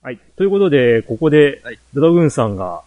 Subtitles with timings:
[0.00, 0.18] はい。
[0.36, 2.82] ということで、ここではい、ドラグーンさんが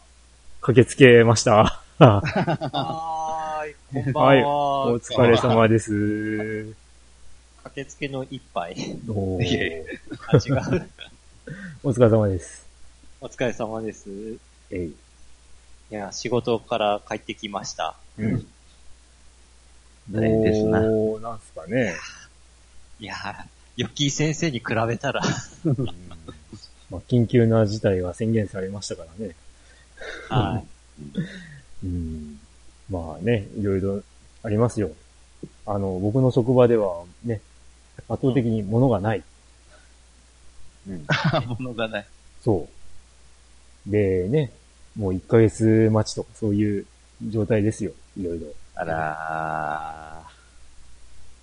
[0.62, 1.84] 駆けつけました。
[2.00, 4.44] はーい、こんばんはい。
[4.44, 4.88] は。
[4.88, 6.74] お疲れ様です。
[7.64, 8.76] 駆けつけの一杯。
[9.08, 10.90] おいえいえあ、違う。
[11.84, 12.66] お疲れ様です。
[13.20, 14.10] お疲れ様です。
[14.72, 14.88] えい。
[14.88, 14.94] い
[15.94, 17.96] や、仕事から帰ってきました。
[18.18, 18.48] うん。
[20.10, 21.96] 大変ですなどうなんすかね。
[23.00, 23.16] いや、
[23.78, 25.22] ヨッキー先生に比べたら、
[25.66, 25.76] うん
[26.92, 29.36] まあ、緊急な事態が宣言されましたからね。
[30.30, 30.62] は
[31.84, 32.40] うん。
[32.90, 34.04] まあね、いろいろ
[34.44, 34.92] ありますよ。
[35.66, 37.42] あの、僕の職場ではね、
[38.10, 39.24] 圧倒的に物がない。
[40.88, 41.06] うん。
[41.60, 42.06] 物がない。
[42.44, 42.68] そ
[43.88, 43.92] う。
[43.92, 44.52] でね、
[44.98, 46.86] もう1ヶ月待ちとかそういう
[47.30, 47.92] 状態ですよ。
[48.18, 48.48] いろいろ。
[48.76, 50.41] あらー、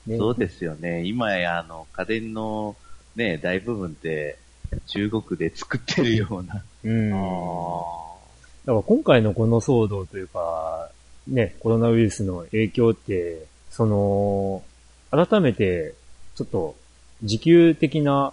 [0.08, 0.16] ね。
[0.16, 1.04] そうですよね。
[1.04, 2.76] 今や、あの、家電の
[3.14, 4.38] ね、大部分って、
[4.86, 6.62] 中国で作ってるような。
[6.84, 7.08] うん。
[7.08, 7.10] い。
[7.10, 10.90] だあから今回のこの騒動というか、
[11.26, 14.62] ね、コロナウイルスの影響って、その、
[15.10, 15.94] 改めて、
[16.36, 16.76] ちょっと、
[17.22, 18.32] 時給的な、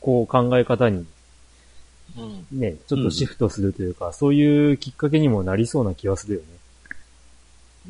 [0.00, 1.06] こう考え方に。
[2.50, 6.46] ね、ちょっとシフトするというか、そういうきっかけにもなりそうな気がするよね。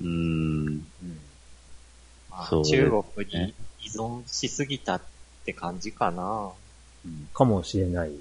[0.00, 0.76] うーん。
[0.76, 1.27] まあ
[2.46, 5.02] そうですね中国に依存しすぎたっ
[5.44, 6.50] て感じかな。
[7.34, 8.12] かもしれない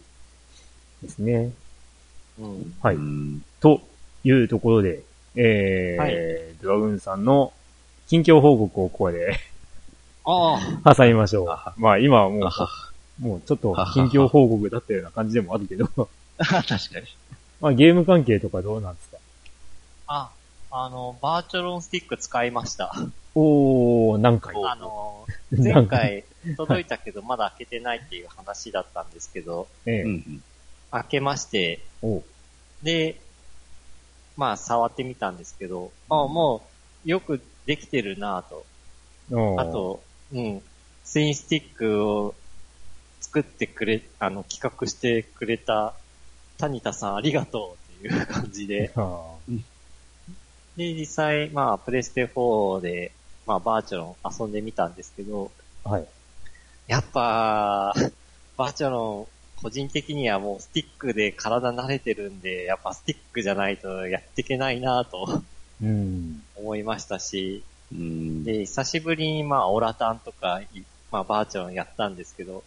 [1.04, 1.52] ですね。
[2.40, 2.76] うん。
[2.82, 2.96] はい。
[2.96, 3.82] うんと
[4.24, 5.04] いうところで、
[5.36, 6.14] えーはい
[6.62, 7.54] ドラグーンさんの
[8.08, 9.40] 近況報告をここで
[10.26, 10.96] ああ。
[10.96, 11.82] 挟みましょあう。
[11.82, 12.68] まあ今はもあは
[13.20, 15.88] う、もうちょっと近況報告だったような感じでもあるけど、
[16.38, 17.08] 確かに。
[17.60, 19.18] まあゲーム関係とかどうなんですか？
[20.08, 20.32] あ、
[20.72, 22.94] あの、バーチャロンスティック使いました。
[23.40, 24.56] おー、何回？
[24.66, 26.24] あの、 前回
[26.56, 30.02] 届いたけどまだ開けてないっていう話だったんですけど、ええ。
[30.02, 30.44] うんうん。
[30.90, 32.24] 開けまして、お
[32.82, 33.22] で、
[34.38, 36.68] まあ触ってみたんですけど、あも
[37.06, 38.66] うよくできてるなぁと。
[39.60, 40.64] あと、うん、
[41.04, 42.34] ツインスティックを
[43.22, 45.94] 作ってくれ、あの、企画してくれた
[46.58, 49.36] 谷田さんありがとうっていう感じで、 あ
[50.78, 53.12] で、実際、まあ、プレステ4で、
[53.48, 56.08] まあ、バーチャロン遊んでみたんですけど、ーはい。
[56.88, 57.94] やっぱ、
[58.58, 65.42] バーチャロン、個人的にはもうスティックで体慣れてるんで、やっぱスティックじゃないとやっていけないなと
[65.82, 66.44] うん。
[66.56, 68.44] 思いましたし、うん。
[68.44, 72.66] で、久しぶりにまあオラタンとか、いまあバーチャロンやったんですけど、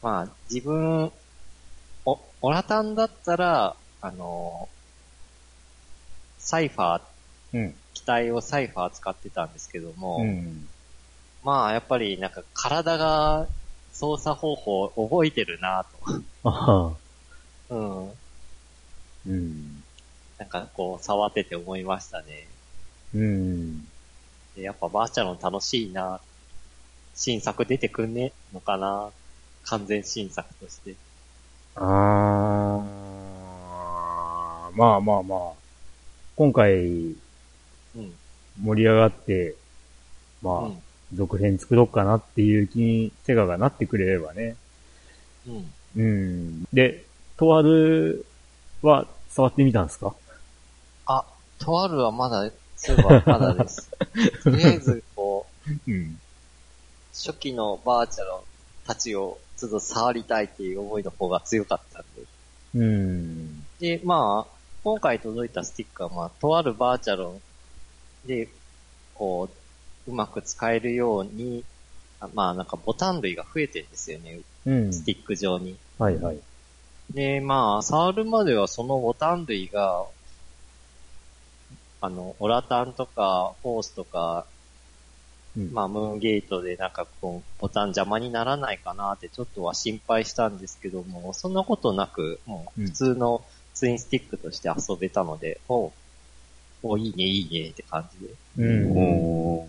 [0.00, 1.12] まあ自分、
[2.04, 4.68] お、オラタンだったら、あの、
[6.38, 7.02] サイファー、
[7.52, 7.74] うん。
[7.98, 10.68] 機体をサイファー使ってたんですけども、うん。
[11.42, 13.46] まあやっぱりなんか体が
[13.92, 15.84] 操作方法を覚えてるな
[16.44, 16.94] と。
[17.70, 18.10] うん。
[19.26, 19.84] うん。
[20.38, 22.46] なんかこう触ってて思いましたね。
[23.14, 23.80] うん。
[24.54, 26.20] でやっぱバーチャロン楽しいな。
[27.14, 29.10] 新作出てくんねのかな。
[29.64, 30.94] 完全新作として。
[31.74, 31.84] あー、
[34.76, 35.52] まあまあまあ。
[36.36, 37.27] 今回うん。
[38.62, 39.54] 盛り上がって、
[40.42, 40.82] まあ、うん。
[41.14, 44.56] 続編作ろうかなっていう気にセガがなってくれればね。
[45.46, 45.72] うん。
[45.96, 46.64] うん。
[46.70, 47.06] で、
[47.38, 48.26] とある
[48.82, 50.14] は触ってみたんですか？
[51.06, 51.24] あ、
[51.58, 53.90] とあるはまだ、そういえばまだです。
[54.44, 56.20] とりあえず、こう、うん。
[57.14, 62.22] 初期のバーチャロンたちをちょっと触りたいっていう思いの方が強かったんで。
[62.74, 63.64] うん。
[63.80, 64.52] で、まあ、
[64.84, 67.40] 今回届いたスティックは、まあ、とあるバーチャロン
[68.24, 68.48] で、
[69.14, 69.48] こ
[70.06, 71.64] う、うまく使えるように、
[72.20, 74.40] あまあ、なんかボタン類が増えてるんですよね。
[74.66, 74.92] うん。
[74.92, 75.76] スティック上に。
[75.98, 76.38] はいはい。
[77.10, 80.06] で、まあ、触るまではそのボタン類が、
[82.00, 84.46] あの、オラタンとか、フォースとか、
[85.56, 85.72] うん。
[85.72, 93.44] まあ、ムーンゲートでなんかこう、ボタン邪魔にならないかなってちょっとは心配したんですけども、そんなことなく、もう普通の
[93.74, 95.92] ツインスティックとして遊べたので、おう
[96.82, 98.32] おいいね、いいねって感じで。
[98.58, 99.58] うん。
[99.58, 99.68] うん。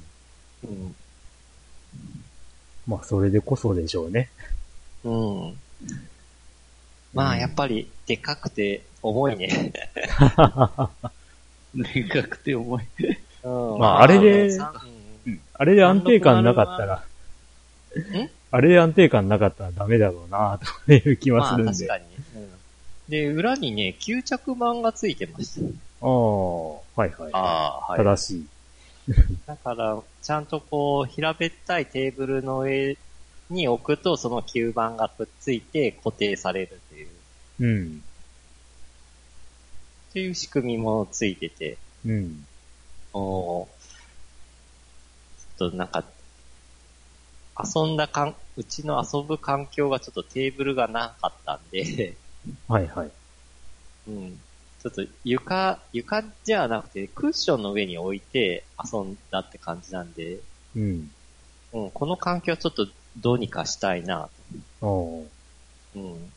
[2.87, 4.29] まあ、それでこそでしょうね。
[5.03, 5.57] うん。
[7.13, 9.73] まあ、やっぱり、でかくて重いね。
[11.75, 12.83] でかくて重い。
[13.43, 14.73] うんまああれでさ
[15.25, 16.99] うんあれで安定感なかったらん、
[18.51, 21.71] あれで安定感なかったらダメだろうな、という気はするんで。
[21.71, 22.03] まあ確かに。
[22.43, 22.49] うん
[23.09, 25.61] で、裏にね、吸着板がついてました。
[25.61, 25.67] ああ、
[26.99, 27.33] はいはい。
[27.33, 27.99] ああ、はい。
[27.99, 28.47] 正しい。
[29.47, 32.97] だから、ちゃんとこう、平べったいテーブルの上
[33.49, 37.23] に置くとその吸盤がくっついて固定されるっていう、
[37.59, 38.01] うん。
[40.09, 42.43] っていう仕組みもついてて、うん。
[43.13, 46.03] おーちょっとなんか、
[47.57, 52.17] 遊んだかん、うちの遊ぶ環境がちょっとテーブルがなかったんで、
[52.67, 53.11] はいはい。
[54.07, 54.48] うん。
[54.81, 60.39] ちょっと床、床じゃなくてクッションの上に置いて遊んだって感じなんで、
[60.75, 61.11] うん。
[61.73, 62.87] うん、この環境ちょっと
[63.17, 64.29] どうにかしたいな
[64.81, 65.27] と。
[65.95, 66.33] うん。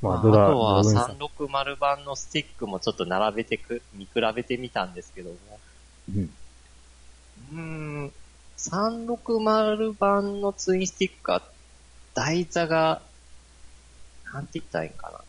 [0.00, 5.60] まあ、まあ、ドラ、あとはドラグーンさん360版のスティックもちょっと並べてく、見比べてみたんですけども。
[6.14, 6.30] うん。
[7.52, 7.60] うー
[8.06, 8.12] ん、
[8.56, 11.42] 360版のツインスティックは、
[12.14, 13.02] 台座が、
[14.32, 15.20] なんて言ったらいいんかな。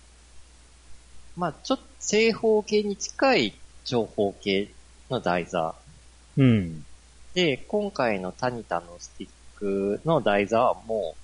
[1.35, 3.53] まあ、ちょっと正方形に近い
[3.85, 4.73] 長方形
[5.09, 5.75] の台座。
[6.37, 6.83] うん。
[7.33, 11.15] で、今回のタニタのスティックの台座はも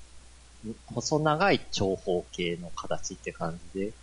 [0.65, 3.93] う、細長い長方形の形って感じで。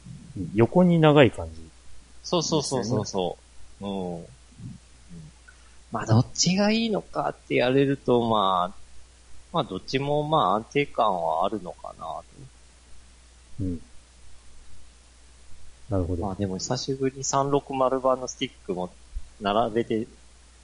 [0.55, 1.69] 横に長い感じ。
[2.23, 3.39] そうそうそうそうそ
[3.81, 3.87] う。
[3.87, 4.17] うん。
[4.17, 4.27] うん
[5.93, 8.81] まあ、どっちがいいのかってやれると、まあ、
[9.53, 12.25] まあ、どっちもまあ安定感はあるのかなと。
[13.61, 13.81] うん。
[15.91, 16.27] なるほど。
[16.27, 18.91] まあでも久しぶりに360版のスティックも
[19.41, 20.07] 並べて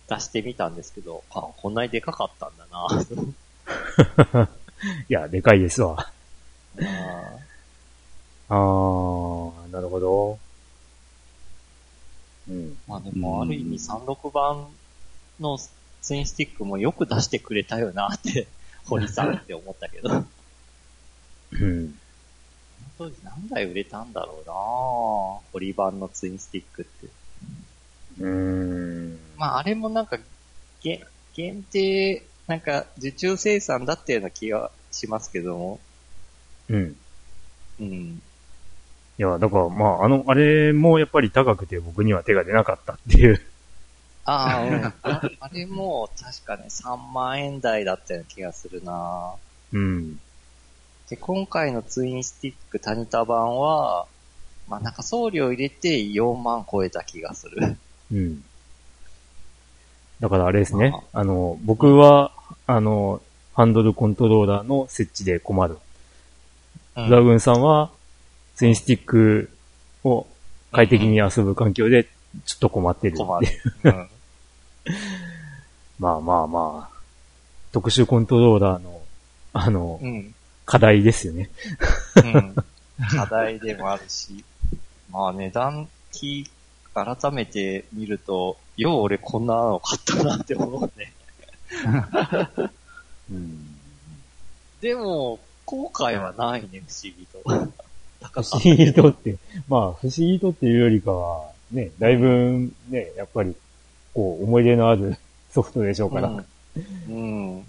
[0.09, 4.49] 出してみたんですけど、あ、こんなにでかかったんだな。
[5.09, 6.13] いや、でかいですわ。
[8.49, 10.39] ああー、なるほど。
[12.49, 12.79] うん。
[12.87, 14.69] まあでもある意味36番
[15.41, 15.59] の
[16.03, 18.47] ツインスティックもよく出してくれたよなって、
[18.85, 20.09] 堀さんって思ったけど。
[20.11, 20.29] 本
[21.53, 21.99] うん。
[22.99, 27.09] 当に何台売れたんだろうな堀版のツインスティックって。
[28.19, 29.19] うーん。
[29.37, 30.19] まああれもなんか、
[30.83, 31.05] げ
[31.35, 35.81] 限定、なんか受注生産だったような気がしますけども。
[36.69, 36.97] うん。
[37.81, 37.87] うん。
[39.19, 43.41] いや、だから、まあ、あの、あれもやっぱり高くて僕には手が出なかったっていう。
[44.25, 44.85] ああ、うん。
[44.85, 49.37] ああれも確かね3万円台だったような気がするな
[49.73, 50.17] うん。
[51.09, 54.07] で、今回のツインスティックタニタ版は、
[54.69, 57.77] まあなんか送料入れて4万超えた気がする。
[58.13, 58.45] うん。
[60.21, 60.95] だからあれですね。
[61.13, 62.33] あの、僕は、
[62.67, 63.21] あの、
[63.55, 65.75] ハンドルコントローラーの設置で困る。
[65.75, 65.81] うん
[66.97, 67.91] ドラグーンさんは、
[68.55, 69.51] ツインスティック
[70.03, 70.27] を
[70.73, 72.05] 快適に遊ぶ環境で、
[72.47, 73.19] ちょっと困ってる。
[73.19, 73.47] 困る。
[73.85, 74.09] うん。
[75.99, 76.97] まあまあまあ、
[77.71, 79.03] 特殊コントローラーの、
[79.53, 80.35] あの、うん。
[80.67, 81.49] 課題ですよね。
[82.17, 82.55] うん。
[83.17, 84.45] 課題でもあるし。
[85.11, 86.51] まあ値段聞い
[86.93, 91.13] 改めて見ると、よう俺こんなの買ったなって思うね。
[93.31, 93.77] うん。
[94.81, 97.43] でも、後悔はないね、不思議と。
[98.21, 99.37] 高不思議とって、
[99.69, 103.55] まあ不思議とっていうよりかは、ね、だいぶね、やっぱり、
[104.15, 105.17] こう、思い出のある
[105.51, 106.29] ソフトでしょうから。
[106.29, 107.57] うん。
[107.57, 107.67] うん。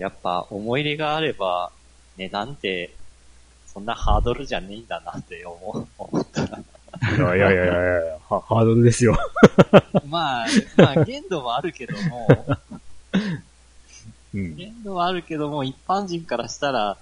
[0.00, 1.70] いやっぱ思い入れがあれば、
[2.16, 2.94] 値段って、
[3.66, 5.86] そんなハードルじゃねえんだなって思
[6.18, 6.42] った。
[6.42, 9.14] いやいやいやいやいやハハードルですよ。
[10.08, 10.46] まあ、
[10.78, 12.46] まあ限度はあるけども、
[14.32, 14.56] うん。
[14.56, 16.96] 限度はあるけども、一般人からしたら、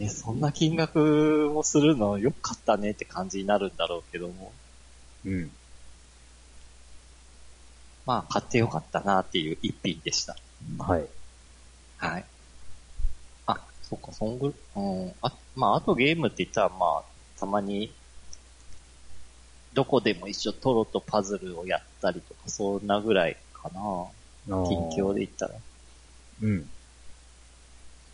[0.00, 4.52] え、そんな金額をするのよかったねって感じになるんだろうけども、
[5.24, 5.52] うん。
[8.06, 10.36] まあ買ってよかったなっていう一品でした。
[10.80, 11.06] はい。
[11.98, 12.24] はい。
[13.90, 15.12] あ、そっか、そんぐらい、うん。
[15.22, 17.04] あ、まあ、あとゲームって言ったら、まあ、
[17.38, 17.92] たまに、
[19.72, 23.80] どこでも一緒トロとパズルをやったりとか、そんなぐらいかな。
[24.46, 25.54] 近況で言ったら。
[26.42, 26.68] うん。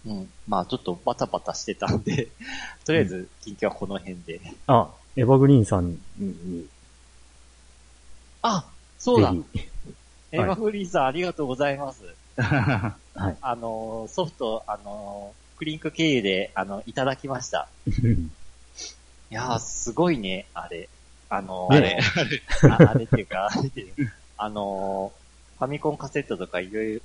[0.06, 0.30] うん。
[0.47, 2.28] まあ、ちょっとバタバタしてたんで、
[2.85, 4.40] とりあえず、近況はこの辺で。
[4.66, 6.68] あ、エヴァグリーンさんに、
[8.42, 9.35] あ、そうだ。
[10.33, 12.04] エヴァフリーさんありがとうございます。
[12.37, 12.97] は
[13.30, 13.37] い。
[13.40, 17.68] あのー、ソフト、あのー、クリンク経由で、あの、いただきました。
[17.88, 20.88] いやー、すごいね、あれ。
[21.28, 21.98] あのー、ね
[22.70, 27.00] あ あれっていうか、あれっていうあのー、ファミコンカセットとか、いろいろ、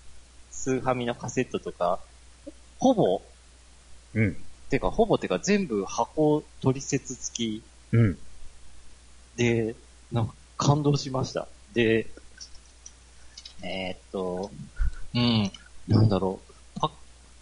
[0.51, 1.99] スーファミのカセットとか、
[2.77, 3.21] ほぼ、
[4.13, 4.37] うん。
[4.69, 8.19] てか、ほぼてか全部箱取説付きうん。
[9.37, 9.75] で、
[10.11, 11.47] なんか感動しました。
[11.73, 12.07] で、
[13.63, 14.51] えーっと、
[15.13, 15.51] うん、
[15.87, 16.50] なんだろう、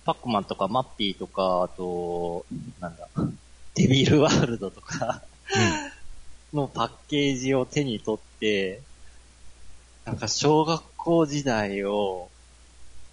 [0.09, 2.47] パパックマンとかマッピーとか、あと、
[2.79, 3.09] なんだ、
[3.75, 5.23] デビルワールドとか
[6.51, 8.81] のパッケージを手に取って、
[10.05, 12.31] なんか小学校時代を、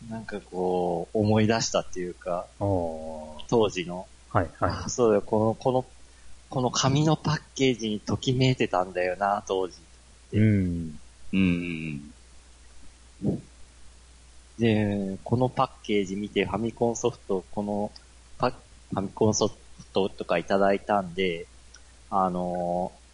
[0.09, 4.09] なんかこう、思い出したっていうか、当時の。
[4.33, 4.49] い、はい。
[4.59, 5.85] あそうだよ、この、この、
[6.49, 9.83] この紙のパッケージにときめいてたんだよな、当時。
[10.33, 10.99] うん。
[11.33, 12.11] うん。
[14.59, 17.91] で、このパッケージ見てファミコンソフト、この
[18.39, 19.55] パファミコンソフ
[19.93, 21.47] トとかいただいたんで、
[22.11, 23.07] あのー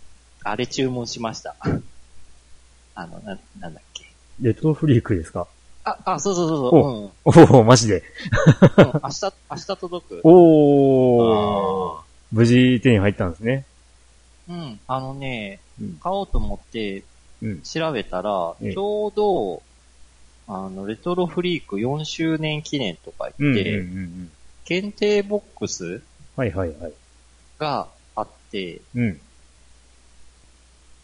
[0.44, 1.54] あれ注文しました。
[2.96, 4.04] あの、な、なんだっけ。
[4.40, 5.46] レトロフリークですか？
[5.84, 7.34] あ、あ、そうそうそうそう。
[7.37, 7.54] うん。
[7.54, 8.02] おおマジで。
[8.76, 10.20] うん明日、明日届く。
[10.26, 12.00] おー。
[12.32, 13.66] 無事手に入ったんですね。
[14.49, 14.80] うん。
[14.88, 17.04] あのね、うん買おうと思って
[17.40, 17.62] うん。
[17.62, 19.62] 調べたら、ええちょうど、
[20.54, 23.47] あの、レトロフリーク4周年記念とかうん。
[23.47, 23.54] うん。
[23.54, 24.32] 言って、うんうん。
[24.64, 26.02] 限定ボックス
[26.37, 26.92] はいはいはい。
[27.59, 29.21] があって、うん。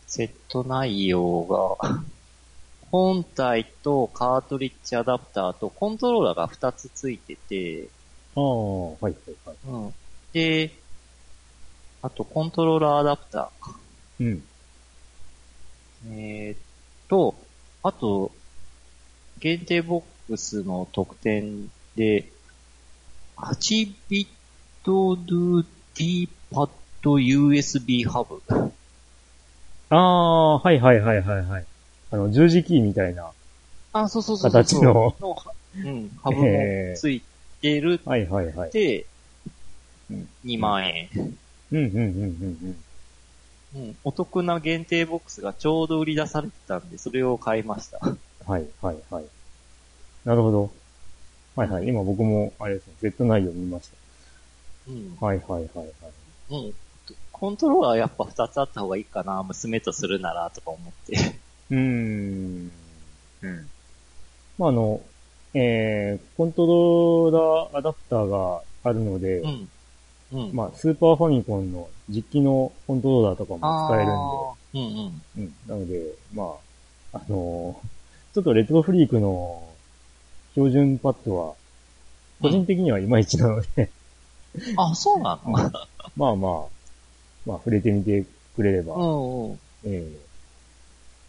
[0.07, 2.05] セット内容が、
[2.90, 7.90] 本体とカートリッジアダプターとコントローラーが2つついてて、
[8.35, 9.12] ああ、はいはい
[9.45, 9.57] はい。
[9.64, 9.95] うん。
[10.33, 10.83] で、
[12.00, 13.81] あとコントローラーアダプターか。
[14.21, 14.43] うん。
[16.07, 16.59] えーっ
[17.09, 17.35] と、
[17.83, 18.33] あと、
[19.38, 22.26] 限定ボックスの特典で、
[23.37, 24.26] 8ビッ
[24.85, 25.64] トドゥ
[25.95, 26.71] D パッ
[27.02, 28.42] ド USB ハブ。
[29.90, 31.64] ああ、はいはいはいはいはい。
[32.11, 33.30] あの、十字キーみたいな。
[33.92, 34.64] あ、そうそうそうそう。
[34.64, 35.14] 形の
[35.76, 37.23] うん、ハブもつい
[37.61, 38.73] てるはいはいはいっ。
[38.73, 39.07] て
[40.11, 41.09] うん、2万円。
[41.71, 41.97] うんうんうんう
[42.66, 42.76] ん
[43.75, 48.00] うん、お得な限定ボックスがちょうど売り出されてたんで、それを買いました。
[48.49, 48.55] うん。
[48.55, 49.25] はいはいはい。
[50.25, 50.71] なるほど。
[51.57, 51.88] はいはい。
[51.88, 53.90] 今僕も、あれですね、セット内容見まし
[54.88, 55.17] うん。
[55.19, 55.26] た。
[55.26, 55.88] はいはいはいはい。
[56.50, 56.75] うん。
[57.33, 61.17] コントローラーやっぱ2つあった方がいいかな、娘とするなら、とか思って。
[61.71, 62.71] うーん。
[63.43, 63.71] うん。
[64.59, 65.00] まあ、あの、
[65.55, 69.69] えー、コントローラーアダプターがあるので、うん。
[70.33, 70.50] うん。
[70.52, 74.37] まあ、スーパーファミコンの実機のコントローラーとかも使えるんで、
[74.75, 75.45] うんうん。
[75.45, 75.55] うん。
[75.67, 76.55] なので、ま
[77.12, 77.98] あ、あのー
[78.38, 79.68] ちょっとレトロフリークの
[80.52, 81.54] 標準パッドは、
[82.40, 83.90] 個人的にはいまいちなので、
[84.76, 85.50] あ、そうなの？
[85.50, 85.71] まあ
[86.14, 86.37] まあ、
[87.45, 89.54] まあ、触れてみてくれれば、うんうん。
[89.54, 90.16] ええ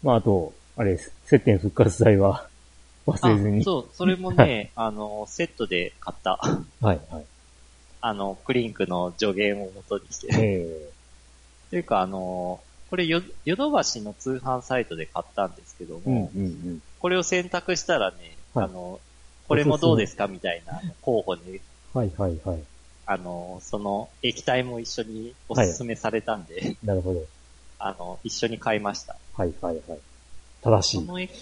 [0.04, 1.12] まあ、あと、あれです。
[1.24, 2.46] 接点復活剤は
[3.08, 3.62] 忘れずに。
[3.62, 6.36] あそう、それもね、あの、セットで買った。
[6.36, 7.24] はい、はい。
[8.02, 10.28] あの、クリンクの助言を元にして。
[10.32, 10.90] え
[11.70, 12.60] というか、あの、
[12.90, 16.82] これよ、ヨドバシの通販サイトで買ったんですけどえうん、も、うん、うん。
[16.98, 19.00] これを選択したらね、はいあの、
[19.46, 21.60] これもどうですかみたいな候補に、
[21.94, 22.62] はい、はい、はい。
[23.06, 27.24] あの、その液体も一緒におすすめされたんで、なるほど。
[27.78, 29.16] あの、一緒に買いました。
[29.36, 29.98] はい、はい、はい。
[30.62, 31.06] 正しい。
[31.06, 31.32] その液、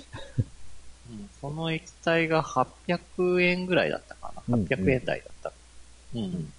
[1.10, 4.56] うん、その液体が800円ぐらいだったかな。
[4.56, 5.52] うん800円台だった。
[6.14, 6.52] うん。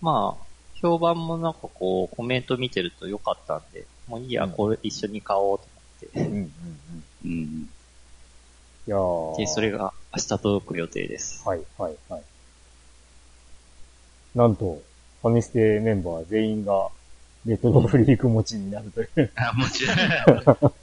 [0.00, 0.43] まあ、
[0.84, 5.64] 評判もなんかこう、コメント見てると良かったんで、もういいや、うんこれ一緒に買おうと
[6.14, 6.52] 思っうん、うん、うん。
[7.24, 7.68] うん。
[8.86, 9.42] いやーて。
[9.42, 11.42] で、それが明日届く予定です。
[11.48, 12.22] はい、はい、はい。
[14.34, 14.82] なんと、
[15.22, 16.88] ファミステメンバー全員が、
[17.46, 19.96] レトロフリーク持ちになるという、あ、もちろん。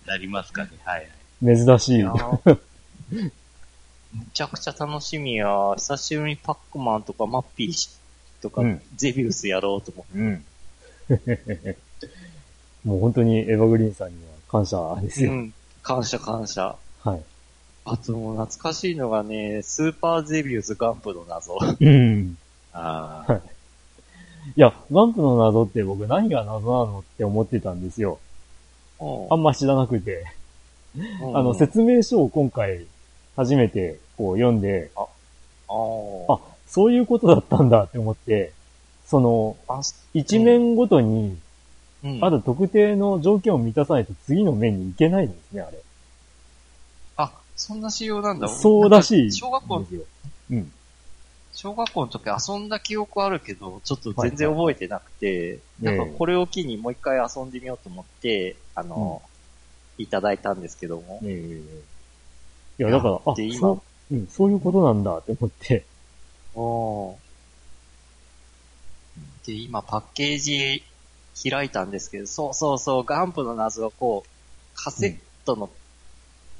[0.08, 0.72] なりますかね。
[0.84, 1.08] はい。
[1.44, 1.96] 珍しい。
[1.98, 2.60] いやー
[4.14, 5.48] むちゃくちゃ楽しみや。
[5.78, 7.90] 久しぶりにパックマンとかマッピーし
[8.42, 10.20] とか、うんゼビウスやろうと思って。
[10.20, 10.46] うん。
[12.90, 15.32] もう本当にエヴァグリーンさんには感謝ですよ。
[15.32, 15.54] うん。
[15.84, 16.76] 感謝感謝。
[17.04, 17.22] はい。
[17.86, 21.58] あともう懐かしいのがね、スーパーゼビウスガンプの謎。
[21.80, 22.38] うん。
[22.74, 23.42] ああ。
[24.56, 28.20] いや、ガンプの謎って僕何が謎なのって思ってたんですよ。
[29.30, 30.26] あんま知らなくて。
[30.96, 32.86] うんあの、説明書を今回
[33.36, 35.06] 初めてこう読んで、あ
[36.28, 36.40] あ、
[36.72, 38.54] そういうことだったんだって思って、
[39.06, 39.82] その、あ、
[40.14, 41.38] 一面ごとに、
[42.04, 45.78] うんある特定の条件を満たさないと次の面に行けないんですね、あれ。
[47.18, 48.48] あ、そんな仕様なんだ。
[48.48, 49.32] そうらしい。
[49.32, 49.86] 小学校、
[50.50, 50.72] うん。
[51.54, 59.22] 小学校の時遊んだ記憶あるけど、ちょっと全然覚えてなくて、はいなんかこれを機にもう一回遊んでみようと思って、あの、
[60.00, 61.20] いただいたんですけども。
[61.24, 61.62] え
[62.80, 65.86] えいや、だから、あ、そう、うん、そういうことなんだって思って。
[66.56, 67.16] おー
[69.46, 70.84] で、今パッケージ
[71.50, 74.30] 開いたんですけど、そうそうそう、ガンプの謎はこう、
[74.76, 75.70] カセットの、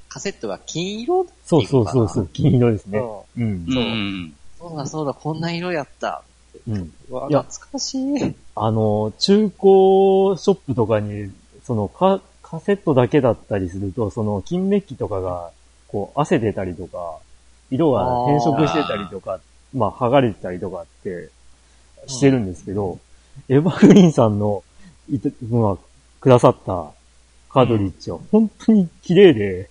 [0.08, 2.98] カセットが金色そいうそうそうそう、金色ですね。
[2.98, 3.64] ううん。
[3.68, 4.34] うんうん。
[4.58, 6.22] そうだそうだ、こんな色やった。
[6.68, 6.92] うん。
[7.08, 8.34] うわ、いや懐かしい。
[8.54, 11.32] あの、中古ショップとかに、
[11.64, 15.52] その、か、カカセットだけだったりすると、その金メッキとかが、
[15.88, 17.18] こう、汗出たりとか、
[17.70, 19.40] 色が変色してたりとか、
[19.74, 21.30] まあ、剥がれてたりとかって、
[22.06, 22.98] してるんですけど、
[23.48, 24.62] エヴァグリーンさんの、
[25.10, 25.76] いた、まあ、
[26.20, 26.92] くださった
[27.50, 29.68] カードリッジは本当に綺麗で、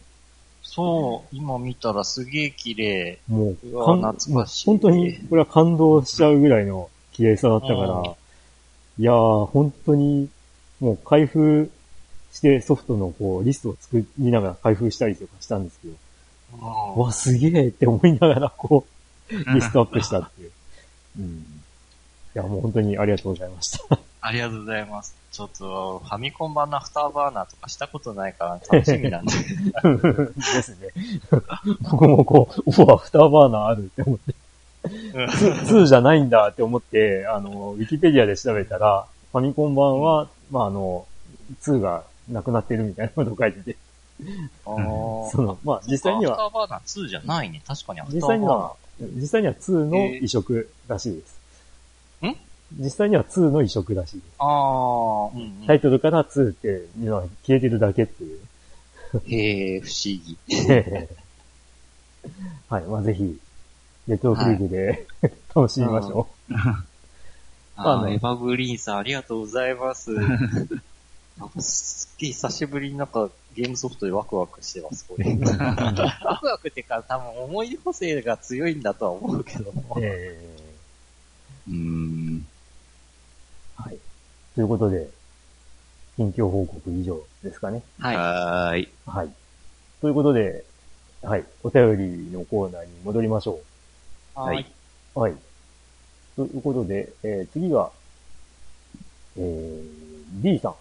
[0.64, 3.20] そう、今見たらすげえ綺麗。
[3.28, 4.66] もう、う懐かしい。
[4.68, 8.06] 本当に、これは感動しちゃうぐらいの綺麗さだったから、うん。
[8.06, 10.30] いやー、本当に、
[10.80, 11.70] もう開封
[12.32, 15.94] してソフトのこう、リストを作りながら開封したりとかしたんですけど、
[16.96, 19.01] うわ、すげえって思いながらこう、
[19.54, 20.52] リストアップしたっていう。
[21.20, 21.26] うん。
[22.36, 24.00] いや、もう本当にありがとうございました。
[24.22, 25.16] ありがとうございます。
[25.32, 29.34] ちょっと、ファミコン版のアフターバーナーとかしたことないから楽しみなんで。
[29.34, 30.90] ですね。
[31.90, 34.36] 僕もこう、うわ、アフターバーナーあるって思って、
[34.84, 41.06] 2じゃないんだって思って、あの、ウィキペディアで調べたら、ファミコン版は、まあ、あの、
[41.62, 43.78] 2がなくなってるみたいなこと書いてて、
[44.66, 47.62] あー その、まあ、実際には、アフターバーナー2じゃないね。
[47.66, 48.38] 確かにアフター実バーナー。
[48.38, 48.76] 際には、
[49.16, 51.42] 実際には2の移植らしいです。
[52.26, 52.36] ん？
[52.80, 54.26] 実際には2の移植らしいです。
[54.40, 58.40] ああ、うんうんタイトルから2っていうのは消えてるだけっていう。
[59.28, 60.38] へえ、不思議。
[62.70, 62.84] はい。
[62.84, 63.38] まあ、ぜひ、
[64.08, 65.06] レトロフリークで、
[65.54, 66.28] 楽しみましょ
[67.76, 70.12] あのあーエヴァグリーンさんありがとうございます。
[71.38, 75.26] なんかすっげえ久しぶりになんかゲームソフトでワクワクしてます、これ。
[75.36, 80.00] ワクワクってか多分思い出補正が強いんだとは思うけどもう。。
[80.02, 80.40] え
[81.68, 82.46] うーん。
[83.78, 83.98] ー、はい。
[84.56, 85.10] ということで、
[86.18, 87.84] 近況報告以上ですかね。
[88.00, 88.16] はい。
[88.16, 88.90] はーい。
[89.06, 89.30] はい。
[90.02, 90.64] ということで、
[91.22, 91.46] はい。
[91.64, 93.60] お便りのコーナーに戻りましょ
[94.34, 94.66] はい。
[95.16, 95.20] う。
[95.20, 95.36] はい。
[96.36, 97.92] ということで、えー、次は、
[99.38, 100.76] えー、D さん。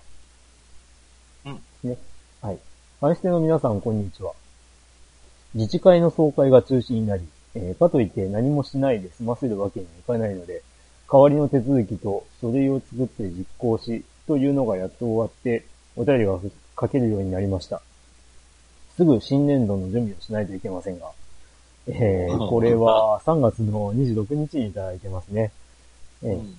[1.46, 1.90] うん。
[1.90, 1.98] ね。
[2.42, 2.58] はい。
[3.02, 4.32] 話し手の皆さん、こんにちは。
[5.52, 10.62] 自治会の総会が中止になり、えー、かといって何もしないで済ませるわけにはいかないので、
[11.12, 16.38] 代わりの手続きと書類を作って実行し、というのがやっと終わって、お便りが
[16.80, 17.82] 書けるようになりました。
[18.96, 21.10] すぐ新年度の準備をしないといけませんが、
[21.88, 25.52] えー、 これは3月の26日にいただいてますね。
[26.22, 26.56] えーうん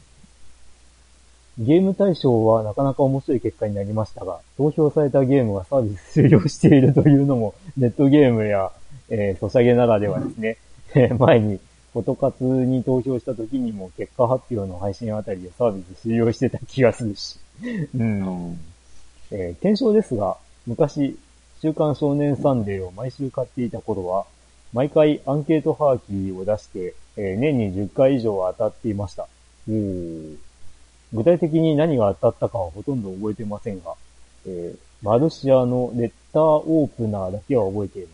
[1.58, 8.72] ゲーム対象はなかなか面白い結果になりましたが、投票されたゲームがサービス終了しているというのも、ネットゲームや、
[9.10, 10.58] えー、ソシャゲならではですね。
[10.96, 11.60] えー前に、
[11.94, 17.38] フォトカツに投票した時にも結果発表の配信あたりでサービス終了してた気がするし。
[17.98, 18.60] うん。
[19.32, 21.18] えー検証ですが、昔、
[21.62, 24.26] 週刊少年サンデーを毎週買っていた頃は、
[24.74, 29.28] 毎回アンケートハーキーを出して、えー年に10回以上当たっていました。
[29.68, 30.38] おー
[31.14, 33.96] 具体的に何が当たったかはほとんど覚えてませんが、
[34.46, 38.12] えーマルシアのレッターオープナーだけは覚えています。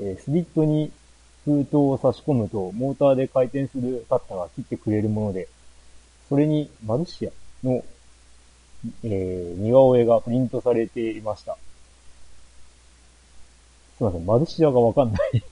[0.00, 0.90] えースリットに
[1.44, 5.46] 封筒を差し込むと、モーターで回転するカッターが切ってくれるもので、
[6.28, 7.30] それにマルシア
[7.64, 7.84] の、
[9.04, 11.56] えー似顔絵がプリントされていました。
[13.96, 15.42] すいません、マルシアがわかんない。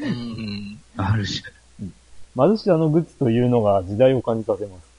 [0.00, 0.80] うんうん。
[0.96, 1.42] あるし。
[2.34, 4.91] マルシアのグッズというのが時代を感じさせます。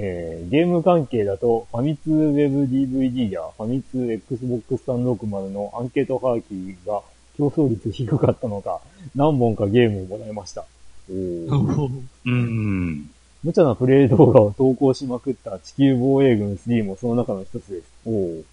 [0.00, 7.02] えーゲーム関係だと、ファミ通ウェブ DVD やファミ通 Xbox 360のアンケートハーキーが
[7.36, 8.80] 競争率低かったのか、
[9.16, 10.64] 何本かゲームをもらいました。
[11.10, 13.10] おーうん。
[13.42, 17.84] 無茶なプレイ動画を投稿しまくった地球防衛軍3もその中の一つです。
[18.06, 18.44] おー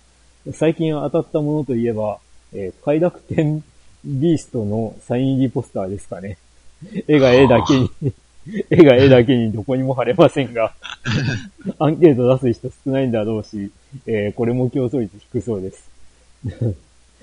[0.52, 2.18] 最近当たったものといえば、
[2.54, 3.64] えー快楽天
[4.04, 6.38] ビーストのサイン入りポスターですかね。
[7.08, 7.90] 絵が絵だけに、
[8.70, 10.74] 絵が絵だけにどこにも貼れませんが、
[11.80, 13.72] アンケート出す人少ないんだろうし、
[14.06, 15.90] えーこれも競争率低そうです。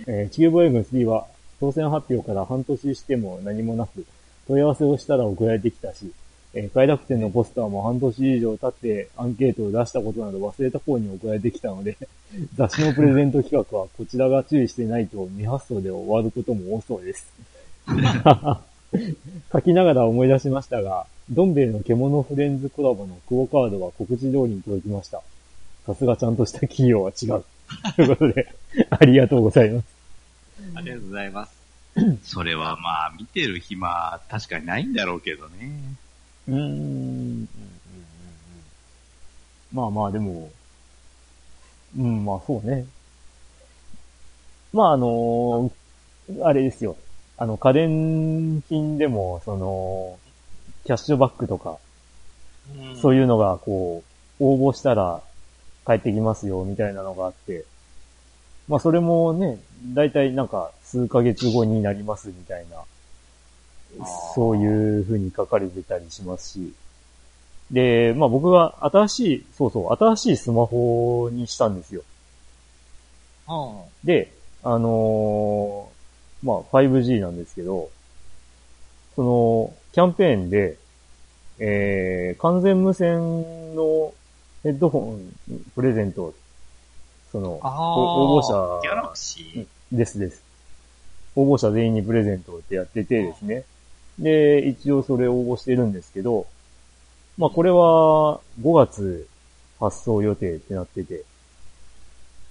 [0.06, 1.26] えー地球防衛軍3は
[1.60, 4.04] 当選発表から半年しても何もなく、
[4.48, 6.10] 問い合わせをしたら送られてきたし、
[6.54, 11.96] えー快楽天のポスターも半年以上経ってアンケートを出したことなど忘れた方に送られてきたので、
[12.56, 17.26] 雑誌のプレゼント企画はこちらが注意してないと未発送で終わることも多そうです。
[19.52, 25.22] 書きながら思い出しましたが、どん兵衛の獣フレンズコラボのクオカードは告知通りに届きました。
[25.86, 27.44] さすがちゃんとした企業は違う。
[27.96, 28.54] ということで、
[28.90, 29.86] ありがとうございます。
[30.74, 31.52] ありがとうございます。
[32.24, 35.72] それはまあ、見てる暇、確かにないんだろうけどね。
[36.48, 36.56] うーん。
[36.56, 37.48] うんうんうんうん
[39.72, 40.50] まあまあでも、
[41.96, 42.84] うん、まあそうね。
[44.72, 45.72] まああの
[46.42, 46.96] あれですよ。
[47.36, 50.18] あの、家電品でも、その、
[50.84, 51.78] キャッシュバックとか、
[53.00, 54.02] そういいうのが、こ
[54.40, 55.22] う、応募したら
[55.86, 57.64] 帰ってきますよ、みたいなのがあって、
[58.68, 59.58] まあそれもね、
[59.94, 62.84] だいたいなんか数ヶ月後になりますみたいな、
[64.34, 66.72] そういう風に書かれてたりしますし。
[67.70, 72.02] で、まあ僕が新しい、そうそう、新しいスマホにしたんですよ。
[73.48, 74.06] うん。
[74.06, 75.92] で、あのー
[76.46, 77.88] まあ 5G なんですけど、
[79.14, 80.78] その、キャンペーンで、
[81.58, 84.14] えー、完全無線の
[84.62, 86.32] ヘッドホンプレゼント、
[87.30, 90.42] その、応募者ギャラクシーですです。
[91.36, 93.64] 応募者全員にプレゼントってやっててですね。
[94.18, 96.46] で、一応それ応募してるんですけど、
[97.36, 99.28] まあこれは5月
[99.78, 101.24] 発送予定ってなってて、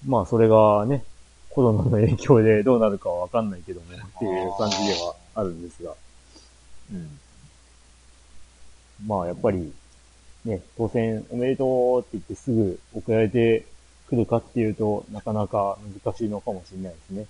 [0.06, 1.04] まあそれがね、
[1.50, 5.96] コロナの影響でどうなるかはわかんないけどもっていう感じではあるんですが、
[6.92, 7.20] うん。
[9.06, 9.74] まあやっぱり
[10.46, 13.66] ね、当選おめでとうって言ってすぐ送られて
[14.08, 17.26] くるかっていうとなかなか難しいのかもしれないですね。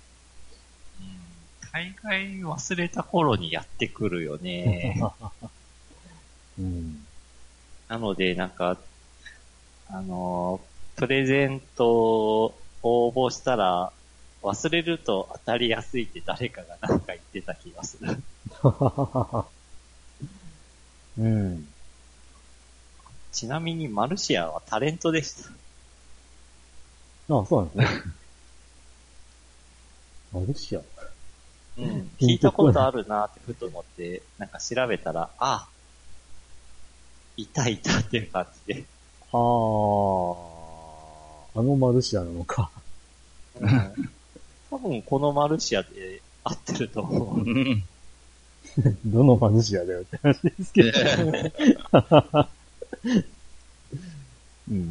[1.72, 5.00] 大概忘れた頃にやってくるよね。
[6.58, 7.06] うん。
[7.88, 8.78] なので、なんか、
[9.88, 13.90] あのー、プレゼントを応募したら、
[14.42, 18.22] 忘れると当たりやすいって誰かがなんか言ってた気がする。
[21.18, 21.66] うん。
[23.32, 25.50] ちなみにマルシアはタレントでした。
[27.34, 28.12] あそうなんですね。
[30.32, 30.80] マルシア。
[31.78, 32.10] うん。
[32.20, 35.68] 聞いたことあるなってふと思って、なんか調べたら、あ、
[37.36, 38.84] いたいたっていう感じで。
[39.32, 39.38] ああ、
[41.54, 42.70] あのマルシアなのか。
[43.60, 44.12] うん
[44.72, 47.44] 多分このマルシアで合ってると思う。
[48.78, 48.98] うん。
[49.10, 50.90] どのマルシアだよって話ですけど。
[54.70, 54.80] うん。
[54.80, 54.84] い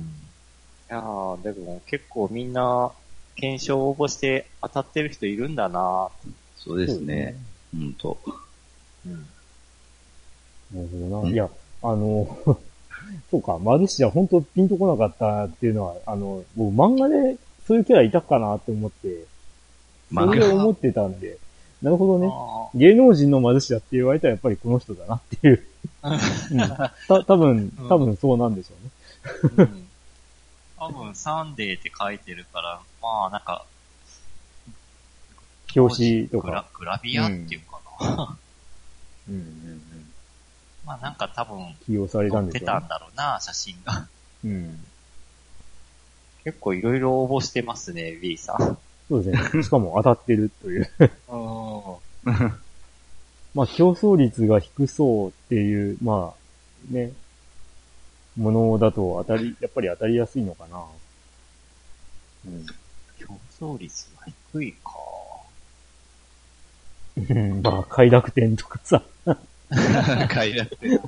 [0.89, 2.91] やー、でも結構みんな、
[3.35, 6.09] 検証応募して当たってる人いるんだな
[6.57, 7.35] そうですね。
[7.73, 8.17] うんと。
[9.05, 9.13] うん。
[10.73, 11.27] なるほどな。
[11.27, 11.49] うんいや、
[11.81, 12.37] あの、
[13.31, 19.25] そうか、マルシア本当ピンとこなかったっていうのは、あの、僕漫画でそういうキャラいたかなって思って、
[20.09, 21.37] そ漫画れで思ってたんで、
[21.81, 22.27] なるほどね。
[22.31, 25.65] あ芸能人のマルシアって言われたらやっぱりこの人だなっていう。
[26.03, 26.59] うん。
[26.59, 26.93] た、
[27.25, 29.65] 多分うん多分そうなんでしょうね。
[29.65, 29.87] ーうん。
[30.77, 33.65] 多分サンデーって書いてるから、まあなんか、
[35.75, 36.69] 表紙とグラか。
[36.79, 38.37] グラビアっていうかな。
[39.29, 40.11] うん うんうん。
[40.85, 42.87] まあなんか多分、起用されたんでしょうねてたん。
[42.87, 44.07] だろうな、写真が。
[44.43, 44.85] うん。
[46.43, 48.77] 結構いろいろ応募してますね、B さん。
[49.11, 49.63] そうですね。
[49.63, 50.89] しかも当たってるという。
[50.97, 52.31] うん。
[53.53, 56.33] まあ競争率が低そうっていう、ま
[56.89, 57.11] あ、ね、
[58.37, 60.85] ものだと当たり、やっぱり当たりやすいのかな。
[62.47, 62.65] うん。
[63.19, 64.91] 競争率が低いか。
[67.17, 69.03] う んまあ、快楽天とかさ。
[70.29, 71.01] 快楽天。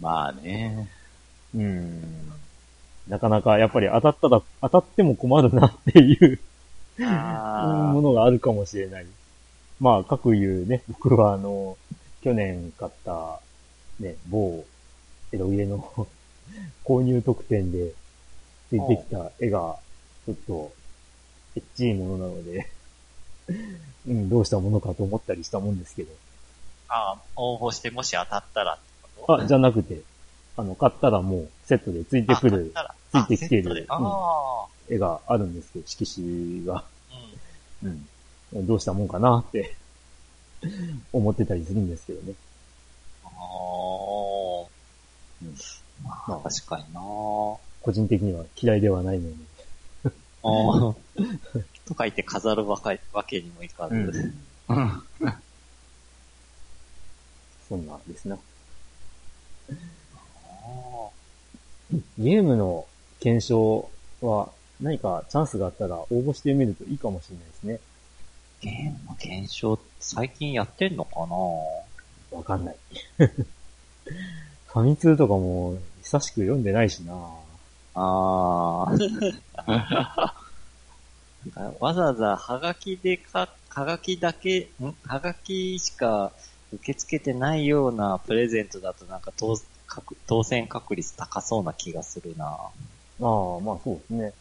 [0.00, 0.88] まあね。
[1.54, 2.32] うん。
[3.06, 6.51] なかなか、やっぱり当たったら、当たっても困るなっていうあ
[6.98, 9.06] ものがあるかもしれない。
[9.80, 11.76] まあ、各言うね、僕はあの、
[12.22, 13.40] 去年買った、
[13.98, 14.64] ね、某、
[15.32, 16.06] エロゲの
[16.84, 17.92] 購入特典で
[18.68, 19.76] ついてきた絵が、
[20.26, 20.72] ちょっと、
[21.56, 22.70] エッチいものなので、
[24.08, 26.12] うん、どうしたものかと思ったりしたもんですけど。
[26.88, 28.82] あ、応募してもし当たったらって
[29.16, 29.42] こと？
[29.42, 30.00] あ、じゃなくて、
[30.56, 32.72] あの、買ったらもうセットでついてくる
[33.10, 33.62] ついてきてる。
[33.62, 33.84] あセットで。
[33.88, 36.78] あ絵があるんですけど、色紙が。
[36.78, 36.84] あ、
[37.82, 38.08] うん。
[38.54, 38.66] うん。
[38.66, 39.76] どうしたもんかなって
[41.12, 42.34] 思ってたりするんですけどね。
[43.24, 43.30] ああ、
[45.42, 45.54] うん
[46.04, 47.60] まあ、まあ確かにな個
[47.92, 49.36] 人的には嫌いではないので。
[50.44, 50.48] ああ。
[51.86, 53.94] とか言って飾るわかわけにもいかず。
[53.94, 55.02] うんうん。
[57.68, 58.36] そんなですな。
[58.36, 58.38] あ
[62.18, 62.86] ゲームの
[63.20, 63.90] 検証
[64.20, 64.50] は
[64.82, 67.80] 何かチャンスがあったら応募してみるといいかもしれないですね。
[68.62, 72.36] ーゲームの検証、最近やってんのかな？
[72.36, 72.76] わかんない。
[73.18, 77.12] ファミ通とかも久しく読んでないしな
[77.94, 80.34] ああ。
[81.78, 84.94] わざわざハガキでか、ハガキだけ、ん？
[85.04, 86.32] ハガキしか
[86.72, 92.46] 受け付けてないようなプレゼントだとなんか当確当選確率高そうな気がするな。
[92.46, 94.32] ああ、まあそうですね。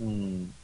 [0.00, 0.54] うん。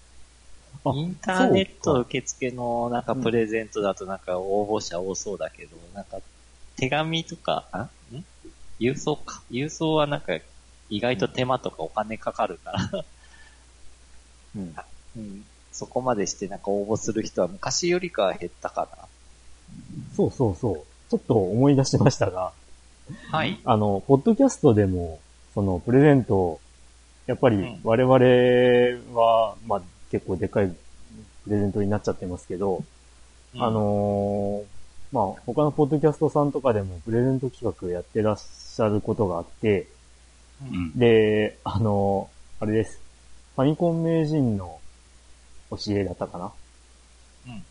[0.84, 6.18] あインターネット受付のなんかプレゼントだとなんか応募者多そうだけど、なんか
[6.76, 7.88] 手紙とか、あ？
[8.14, 8.24] ん？
[8.78, 9.42] 郵送か？
[9.50, 10.38] 郵送はなんか
[10.88, 13.04] 意外と手間とかお金かかるから、
[14.56, 14.76] うん。
[15.16, 18.86] うん、そこまでしてなんか応募する人は昔よりかは減ったか
[20.16, 20.82] そうそうそう。
[21.10, 22.52] ちょっと思い出しましたが、
[23.30, 23.38] な。
[23.38, 23.60] はい。
[23.64, 25.20] あの、ポッドキャストでも、
[25.54, 26.60] その、プレゼント、
[27.26, 27.80] やっぱりうん。
[27.82, 30.74] 我々は、まあ、結構でかい
[31.44, 32.84] プレゼントになっちゃってますけど、
[33.58, 34.64] あ、のー
[35.12, 39.88] まあ、他のポッドキャストさんとかでもプレゼント企画やってらっしゃることがあって、
[40.62, 40.98] うん。
[40.98, 43.00] で、あのーあれです。
[43.54, 44.80] ファミコン名人の
[45.70, 46.52] 教えだったかな？
[47.48, 47.62] うん。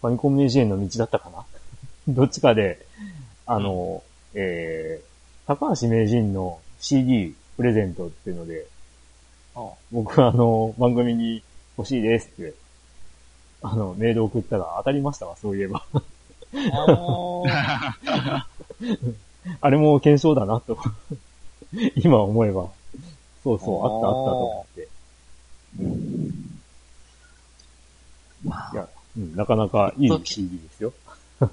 [0.00, 1.44] ファミコン名人への道だったかな？
[2.06, 2.86] どっちかで、
[3.46, 8.79] あのーえー、高橋名人の CD プレゼントっていうので、あ
[9.92, 11.42] 僕はあの、番組に
[11.76, 12.54] 欲しいですって、
[13.62, 15.84] あの、メール送ったら当たりましたわ、そういえば。
[16.72, 17.46] あ
[19.60, 20.78] あれも検証だなと。
[21.96, 22.68] 今思えば。
[23.42, 24.88] そうそう、あったあったと思って。
[28.44, 30.92] まあいや、うん、なかなかいい CD ですよ。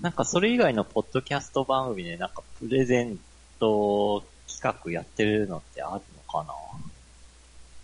[0.00, 3.18] なんかそれ以外のポッドキャスト番組でなんかプレゼン
[3.58, 6.19] ト企画やってるのってあるの？
[6.30, 6.54] かな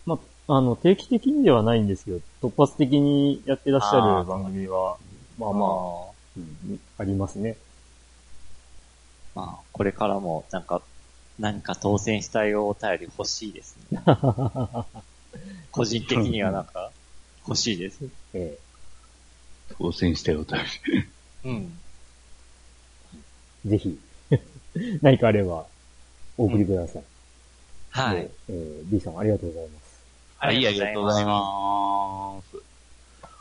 [0.07, 4.97] まあ、あの、定期的にではないんですけど、突発的にやってらっしゃる番組は、
[5.39, 5.71] まあまあ、
[6.37, 7.57] うんありますね。
[9.35, 10.83] まあ、これからもなんか、
[11.39, 14.01] 何か当選したいお便り欲しいですね。
[15.71, 16.93] 個人的にはなんか、
[17.47, 18.05] 欲しいです。
[18.33, 18.59] え
[19.79, 20.57] 当選したよ、と。
[21.45, 21.81] うん。
[23.65, 23.99] えぜひ、
[25.03, 25.67] 何かあれば、
[26.39, 27.05] お送りください。
[27.97, 28.29] はい。
[28.51, 30.05] えー、B さんありがとうございます。
[30.37, 32.57] はい、ありがとうございます。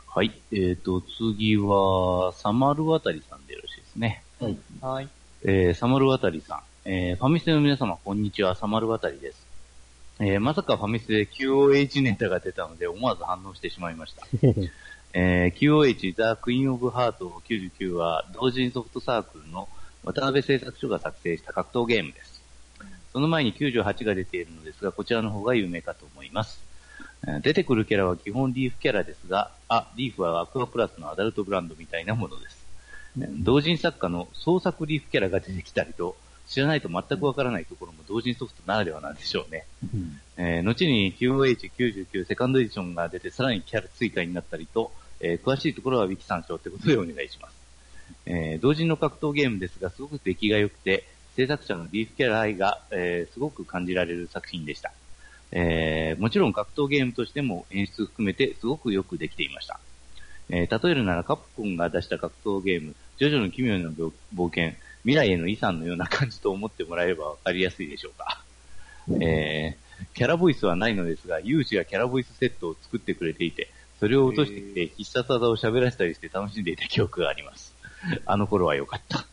[0.08, 4.22] はい、えっ、と、次は、サマルワタリさんでよろしいですね。
[4.40, 4.58] はい。
[4.80, 5.08] はい。
[5.44, 6.60] えー、サマルワタリさん。
[6.86, 9.46] えー、ファミステの皆様、こんにちは、サマルワタリです。
[10.20, 14.26] えー、まさかファミスで QOH ネタが出たので、思わず反応してしまいました。
[15.12, 19.68] えー、QOH The Queen of Heart 99は、同人ソフトサークルの
[20.02, 22.35] 渡辺製作所が作成した格闘ゲームです。
[23.16, 26.60] その前に98が出ているのですが、こちらの方が有名かと思います。
[27.26, 32.58] えー出てくるキャラは基本リーフキャラですが、あ、リーフはアクアプラスのアダルトブランドみたいなものです。
[33.18, 36.14] えー同人作家の創作リーフキャラが出てきたりと、
[36.46, 39.64] 知らないと全くわからないところも同人ソフトならではなんでしょうね。
[39.94, 47.56] うんえー後に QOH99 セカンドエディションが出てさらにキャラ追加になったりと、えー詳しいところはウィキ参照ってことでお願いします。
[48.26, 51.04] えー同人の格闘ゲームですが、すごく出来が良くて、
[51.36, 54.92] 制作者のリーフキャラ愛が、えーすごく感じられる作品でした。
[55.52, 59.78] えーもちろん格闘ゲームとしても演出含めてすごくよくできていました。
[60.48, 64.72] えー例えるならカプコンが出した格闘ゲーム、ジョジョの奇妙な冒冒険、
[65.02, 68.42] 未来への遺産のような感じと思ってもらえればわかりやすいでしょうか。
[69.20, 77.74] えーキャラボイスはないのですが、有志がキャラボイスセットを作ってくれていて、それを落としてきて必殺技を喋らせたりして楽しんでいた記憶があります。
[78.26, 79.26] あの頃は良かった。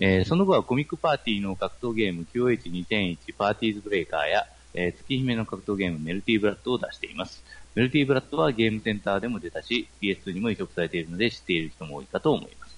[0.00, 7.42] えーその後はコミックパーティーの格闘ゲーム QH2001 パーティーズブレイカーや、えー月姫の格闘ゲームメルティーブラッドを出しています。
[7.74, 12.76] メルティーブラッドはゲームセンターでも出たし、PS2 にも移植されているので知っている人も多いかと思います。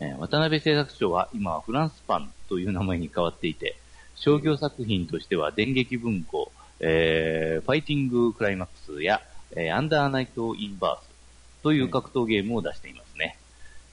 [0.00, 3.76] えー渡辺製作所は今はフランスパンという名前に変わっていて、
[4.14, 9.20] 商業作品としては電撃文庫、えーファイティングクライマックスや、
[9.56, 11.10] えーアンダーナイトインバース
[11.62, 13.09] という格闘ゲームを出しています。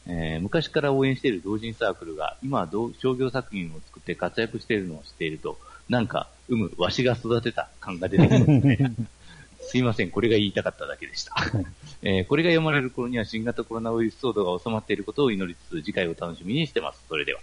[0.08, 5.58] えー昔から応援している同人サークルが今は同商業作品を作って活躍しているのを知っていると、
[5.89, 8.93] なんか、うむ、わしが育てた感が出てきますね。
[9.60, 11.34] すいません、これが言いたかっただけでした。
[12.04, 17.02] えーこれが読まれる頃には新型コロナウイルス騒動が収まっていることを祈りつつ、次回を楽しみにしてます。
[17.10, 17.41] それでは。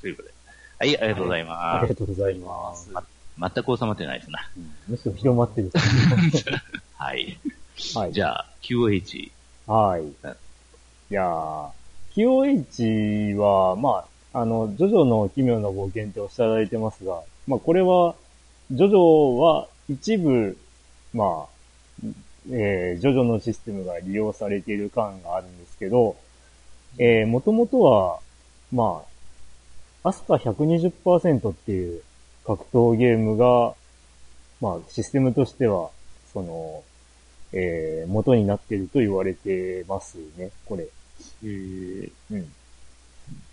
[0.00, 0.34] ということで。
[0.78, 1.94] はい、ありがとうございあますりが。
[1.96, 2.90] とうございます。
[3.36, 4.48] ま全く収まってないですな。
[4.56, 5.70] うんむしろ広まってる。
[6.96, 7.38] はい。
[7.94, 8.12] はい。
[8.12, 9.30] じゃあ、QOH。
[9.66, 10.02] はい。
[10.06, 11.70] いやー、
[12.18, 18.16] QOH は、まあ、あの、ジョジョの奇妙な冒険っておっしゃられてますが、まあ、これは、
[18.72, 20.58] ジョジョは一部、
[21.14, 22.06] まあ、
[22.50, 26.16] えー、ジョジョのシステムが利用されている感があるんですけど、
[26.98, 28.18] えー、もともとは、
[28.72, 29.04] ま
[30.02, 32.02] あ、アスカ120%っていう
[32.44, 33.74] 格闘ゲームが、
[34.60, 35.90] まあ、システムとしては、
[36.32, 36.82] その、
[37.52, 40.88] えー、元になっていると言われてますね、これ。
[41.44, 42.52] えー、うん。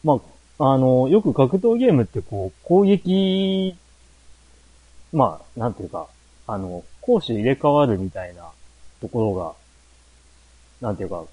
[0.04, 0.20] ま
[0.60, 3.76] あ、あの、よく格闘ゲームってこう、攻撃、
[5.12, 6.08] まあ、なんていうか、
[6.48, 8.50] あの、攻守入れ替わるみたいな
[9.02, 9.54] ところが、
[10.82, 11.26] なんていうか、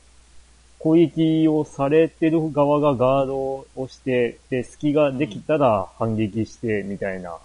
[0.79, 7.37] 攻撃をされてる側がガードをして、で、隙ができたら反撃して、みたいな、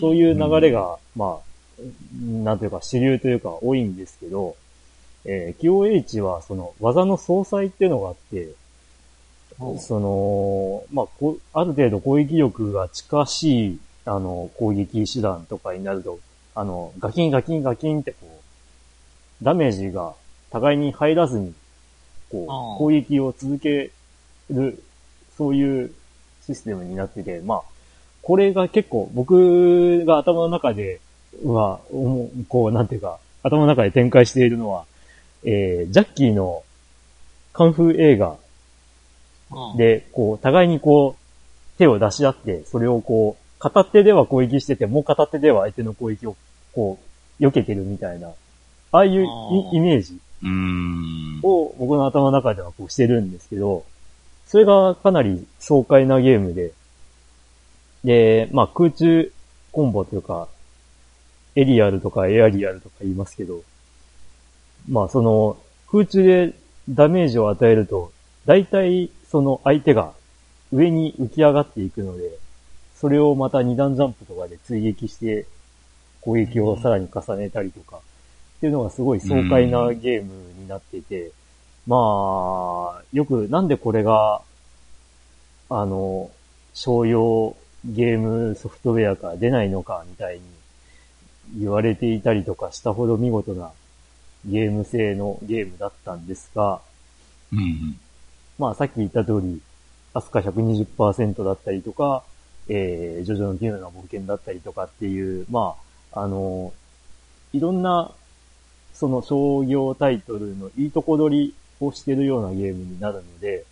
[0.00, 1.82] そうういう流れが、まあ、
[2.22, 4.56] なんというか主流というか多いんですけど、
[5.30, 8.48] えー、QOH はその技の総裁っていうのがあって、
[9.78, 16.18] その、まあ、こうある程度攻撃力が近しい、あの、攻撃手段とかになると、
[16.54, 18.40] あの、ガキンガキンガキンってこ
[19.42, 20.14] う、ダメージが
[20.50, 21.52] 互いに入らずに、
[22.30, 23.90] こう、攻撃を続け
[24.50, 24.82] る、
[25.36, 25.92] そういう
[26.46, 27.62] システムになってて、まあ、
[28.22, 31.00] これが結構僕が頭の中で
[31.44, 31.80] は、
[32.48, 34.86] こう、なんていうか、頭の中で展開しているのは、
[35.44, 36.62] えー、ジャッキーの
[37.52, 38.36] カンフー映画
[39.50, 46.36] うん、で、こう、互いにこう、手を出し合って、それをこう、片手では攻撃してて、もう片手では相手の攻撃を、
[46.74, 46.98] こ
[47.40, 48.28] う、避けてるみたいな、
[48.92, 50.18] ああいうイイメージ。
[51.42, 53.84] を僕の頭の中ではこうしてるんですけど、
[54.46, 56.72] それがかなり爽快なゲームで、
[58.04, 59.32] で、まあ空中
[59.72, 60.48] コンボというか、
[61.56, 63.62] エリアルとかエアリアルとか言いますけど、
[64.88, 65.56] まあその
[65.90, 66.54] 空中で
[66.88, 68.12] ダメージを与えると、
[68.46, 70.12] 大体その相手が
[70.72, 72.30] 上に浮き上がっていくので、
[72.96, 75.46] それをまた二段ジャンプとかで追撃して
[76.20, 78.00] 攻撃をさらに重ねたりとか、っ
[78.60, 81.30] ていうのがすごい爽快なゲームになってて、
[81.86, 81.96] ま
[82.98, 84.42] あ、よくなんでこれが、
[85.70, 86.30] あの、
[86.74, 90.42] 商用ゲームソフトウェアから出ないのかみたいに
[91.60, 93.72] 言われていたりとかしたほど見事な
[94.44, 96.80] ゲーム性のゲームだったんですが、
[97.52, 97.98] うん。
[98.58, 99.60] まあさっき言った通り、
[100.14, 102.22] アスカ120%だったりとか、
[102.68, 105.74] えー、ジョジョの奇妙な冒険だったりとかっていう、ま
[106.12, 106.72] あ、あの、
[107.52, 108.12] いろんな、
[108.94, 113.64] その商業タイトルのいいとこ取りをしてるようなゲームになるので、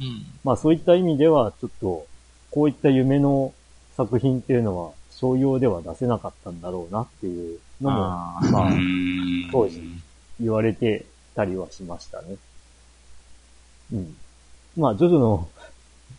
[0.00, 0.26] うん。
[0.44, 2.06] まあそういった意味では、ちょっと、
[2.50, 3.52] こういった夢の
[3.96, 8.50] 作品っていうのは、商用では出せなかったんだろうなっていうのも、あー。
[8.50, 8.72] まあ
[9.52, 9.80] 当時
[10.40, 12.36] 言われてたりはしましたね。
[13.92, 14.16] うん。
[14.76, 15.48] まあ、ジョジョの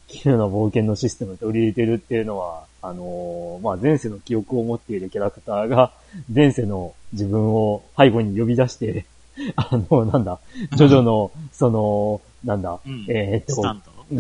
[0.08, 5.92] 奇妙な冒険のシステムを取り入れてるっていうのは、あのーまあ、前世の記憶を持っているキャラクターが、
[6.34, 9.06] 前世の自分を背後に呼び出して、
[9.56, 10.40] あの、なんだ、
[10.76, 13.06] ジョジョの、 その、なんだ、うん。
[13.08, 13.62] えーっと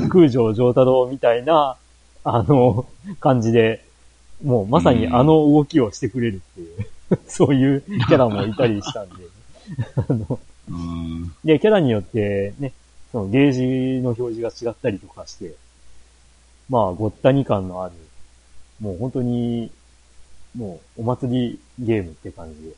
[0.07, 1.75] 空城城太郎みたいな、
[2.23, 2.85] あの、
[3.19, 3.83] 感じで、
[4.41, 6.87] もうまさにあの動きをしてくれるっていう、
[7.27, 9.15] そういうキャラもいたりしたんで、
[9.95, 10.39] あの。
[11.43, 12.73] で、キャラによってね、
[13.11, 15.55] そのゲージの表示が違ったりとかして、
[16.69, 17.95] まあ、ごったに感のある、
[18.79, 19.71] もう本当に、
[20.55, 22.69] もうお祭りゲームって感じで。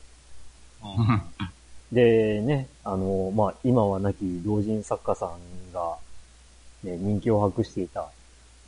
[0.82, 1.54] うん
[1.92, 5.96] で、ね、あの、まあ、今は亡き同人作家さんが、
[6.82, 8.08] ね、人気を博していた、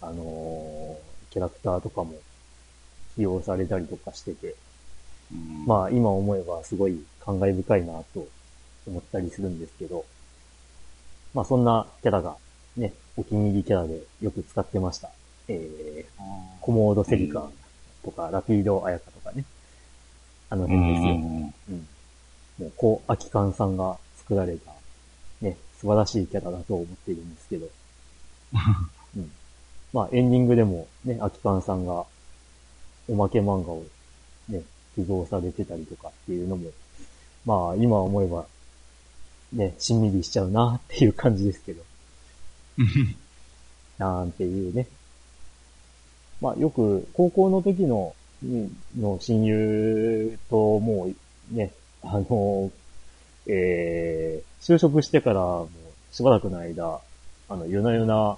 [0.01, 0.97] あの
[1.31, 2.15] キャラクターとかも
[3.17, 4.55] 起用されたりとかしてて、
[5.67, 8.29] まあ、今思えばすごい感慨深いなと
[8.87, 10.05] 思ったりするんですけど、
[11.35, 12.37] まあ、そんなキャラが、
[12.77, 15.11] ね、お気に入りキャラでよく使ってました。
[15.49, 16.23] えー、
[16.61, 17.49] コモードセリカ
[18.05, 19.45] とか、ラピードアヤカとかね。
[20.49, 21.15] あのう辺ですよ。
[21.15, 21.55] ん。
[21.71, 21.87] うん。
[22.59, 24.73] もう、こう、アキカンさんが作られた、
[25.41, 27.69] ね、素晴らしいキャラだと思っているんですけど。
[29.17, 29.31] うん。
[29.93, 32.05] まあ、エンディングでも、ね、アキカンさんが、
[33.09, 33.85] おまけ漫画を、
[34.49, 34.63] ね、
[34.97, 36.71] 寄贈されてたりとかっていうのも、
[37.45, 38.47] まあ、今思えば、
[39.53, 41.83] ね、しんみりしちゃうなっていう感じですけど。
[43.99, 44.87] なんていうね。
[46.41, 51.09] まあ、よく、高校の時の、うんの親友とも
[51.51, 52.71] う、ね、あの、
[53.47, 57.01] えー、就職してからもうしばらくの間、
[57.49, 58.37] あの、夜な夜な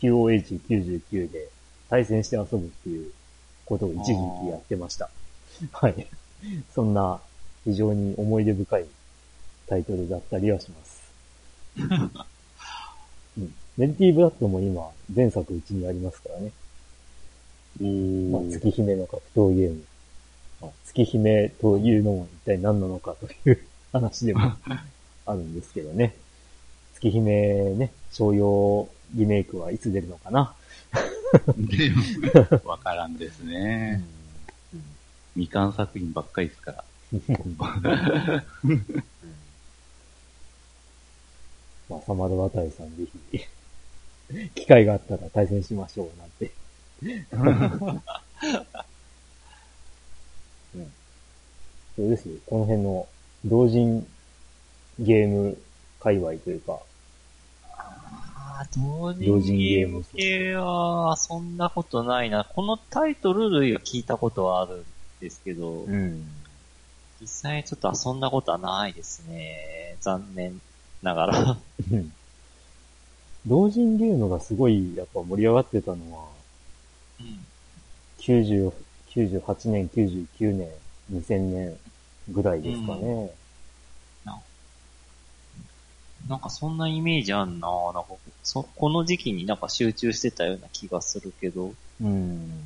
[0.00, 1.48] QOH99 で
[1.90, 3.12] 対戦して遊ぶっていう
[3.66, 5.10] ことを一時期やってました。
[5.72, 6.06] はい。
[6.74, 7.20] そんな
[7.64, 8.86] 非常に思い出深い
[9.66, 11.12] タイトルだったりはします。
[13.38, 16.50] うん、メルティーブラッドも今、前作うちにありますからね。
[18.30, 19.82] まあ、月姫の格闘ゲーム。
[20.60, 23.58] まあ、月姫というのも一体何なのかという
[23.92, 24.52] 話でも
[25.26, 26.14] あるんですけどね。
[26.94, 30.54] 月姫ね、商用リメイクはいつ出るのかな。
[31.56, 31.92] で
[32.64, 34.02] わからんですね。
[35.40, 36.84] 未完作品ばっかりですから。
[41.88, 43.40] まあ、サマドワタイさんぜひ、
[44.54, 46.52] 機会があったら対戦しましょうなんて。
[50.76, 50.92] うん、
[51.96, 52.36] そうですよ。
[52.46, 53.08] この辺の
[53.44, 54.06] 同人
[54.98, 55.56] ゲーム
[55.98, 56.78] 界隈というか、
[57.72, 62.44] ああ、同同人人ゲームゲーム系は、そんなことないな。
[62.44, 64.84] このタイトル類は聞いたことはある
[65.20, 66.26] ですけど、うん。
[67.20, 69.96] 実際ちょっと遊んだことはないですね。
[70.00, 70.60] 残念
[71.02, 71.58] ながら。
[71.92, 72.12] うん
[73.46, 76.28] 同人ゲームがすごいやっぱ盛り上がってたのは、
[77.20, 77.46] うん。
[78.18, 78.70] 90
[79.14, 80.68] 98年、99年、
[81.10, 81.78] 2000年
[82.28, 83.30] ぐらいですかね。
[86.28, 88.08] なんかそんなイメージあんななんか
[88.42, 92.62] そ、この時期になんか集中してたような気がするけど、うん。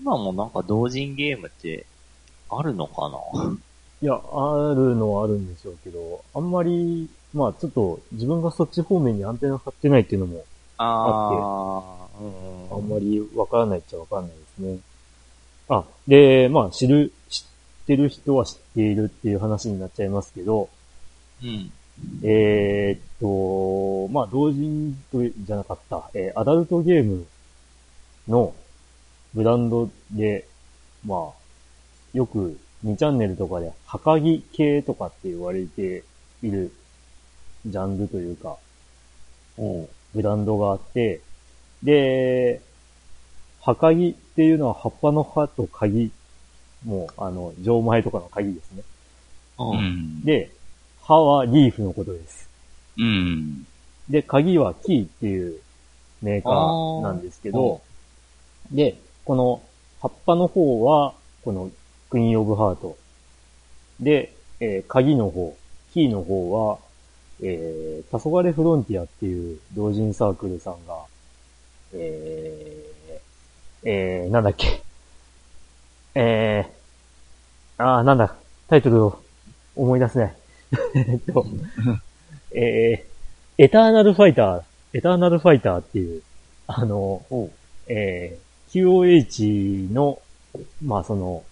[0.00, 1.86] 今もなんか同人ゲームって
[2.50, 3.56] あるのかな？
[4.02, 10.44] いや、あるのはあるんでしょうけど、あんまり、まあちょっと自分がそっち方面にアンテナ張ってないっていうのも、
[10.76, 12.06] あ
[12.70, 14.78] あ、あんまりわからないっちゃわからないですね。
[15.68, 17.44] あ、で、まあ知る、知っ
[17.86, 20.68] てる人は知っているっていう話になっちゃいますけど、
[21.42, 21.72] うん。
[22.22, 27.26] えーっと、まあ同人とじゃなかった、えーアダルトゲーム
[28.28, 28.52] の
[29.34, 30.46] ブランドで、
[31.04, 31.32] まあ、
[32.12, 36.04] よく2チャンネルとかで、はかぎ系とかって言われて
[36.42, 36.72] いる
[37.66, 38.56] ジャンルというか、
[40.14, 41.20] ブランドがあって、
[41.82, 42.60] で、
[43.60, 46.10] はかぎっていうのは葉っぱの葉と鍵、
[46.84, 48.82] もう、あの、錠前とかの鍵ですね。
[49.58, 49.64] う。
[49.64, 50.20] うんん。
[50.22, 50.50] で、
[51.02, 52.48] 葉はリーフのことです。
[52.98, 53.66] うん。
[54.08, 55.60] で、鍵はキーっていう
[56.20, 57.80] メーカーなんですけど、
[58.70, 59.62] で、この
[60.00, 61.14] 葉っぱの方は、
[61.44, 61.70] この
[62.10, 62.96] クイーンオブハート。
[64.00, 65.56] で、えー鍵の方、
[65.92, 66.78] キーの方は、
[67.40, 71.04] えー、黄昏フロンティアっていう同人サークルさんが、
[71.94, 74.82] えー、えー、なんだっけ。
[76.14, 78.36] えー、あー、なんだ、
[78.68, 79.22] タイトルを
[79.76, 80.36] 思い出せない。
[80.94, 81.46] えっと、
[82.52, 84.62] えー、エターナルファイター、
[84.92, 86.22] エターナルファイターっていう、
[86.66, 87.22] あの、
[87.88, 88.43] えー、
[88.74, 90.20] QOH の、
[90.84, 91.44] まあその、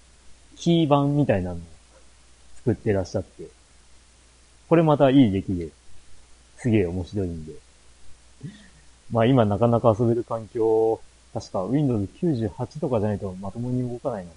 [0.57, 1.61] キー版みたいなのを
[2.57, 3.47] 作ってらっしゃって、
[4.69, 5.69] これまたいい出来で、
[6.57, 7.53] すげえ面白いんで。
[9.13, 11.01] まあ今なかなか遊べる環境、
[11.33, 14.37] 確か Windows 98とかじゃないとまともに動かないのか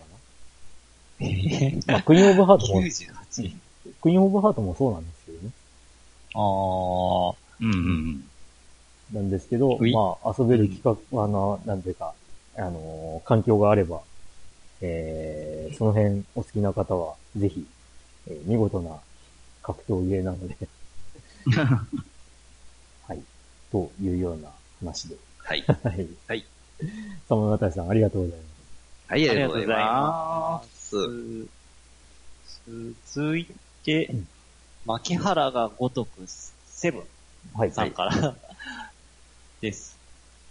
[1.22, 1.94] えー、な。
[1.94, 3.56] まあクイーンオブハートも、98。
[4.00, 5.50] クイーンオブハートもそうなんですけどね。
[6.36, 7.78] ああ、うんう
[8.12, 8.24] ん。
[9.12, 10.82] なんですけど、まあ、遊べる企
[11.12, 12.14] 画、あの、なんていうか、
[12.58, 14.02] あのー環境があれば、
[14.82, 17.66] えー、その辺お好きな方は、ぜひ、
[18.28, 19.00] えー見事な
[19.64, 20.56] 格闘ゲーなので、
[23.08, 23.22] はい、
[23.72, 24.50] というような
[24.80, 25.16] 話で。
[25.40, 25.64] はい。
[25.66, 26.08] はい。
[26.28, 26.46] はい。
[27.28, 28.56] さまがたさん、ありがとうございます。
[29.08, 30.62] はい、ありがとうございま。
[30.62, 30.96] ます
[33.14, 33.48] 続い
[33.84, 34.28] てうん、
[34.86, 36.26] 牧原がごとく
[36.68, 37.04] セブン
[37.54, 37.72] はい。
[37.72, 38.36] さんから、
[39.62, 39.98] です。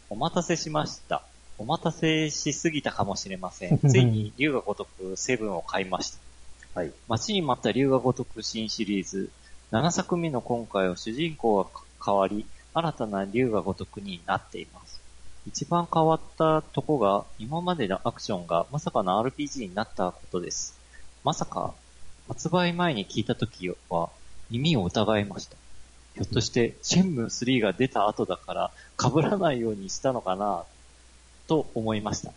[0.08, 1.24] お待たせしました。
[1.58, 3.78] お待たせしすぎたかもしれません。
[3.88, 6.18] ついに竜が如くセブンを買いました。
[6.80, 6.92] はい。
[7.08, 9.30] 待ちに待った竜が如く新シリーズ。
[9.70, 11.70] 7作目の今回は主人公が
[12.04, 15.00] 変わり、新たな竜が如くになっています。
[15.46, 20.78] 一番変わったとこが、今までのアクションがまさかの RPG になったことです。
[21.22, 21.74] まさか、
[22.28, 24.08] 発売前に聞いた時は
[24.50, 25.56] 耳を疑いました。
[26.14, 30.64] ひょっとして、シェンムー3が出た後だから、被らないようにしたのかな、
[31.46, 32.32] と思いました。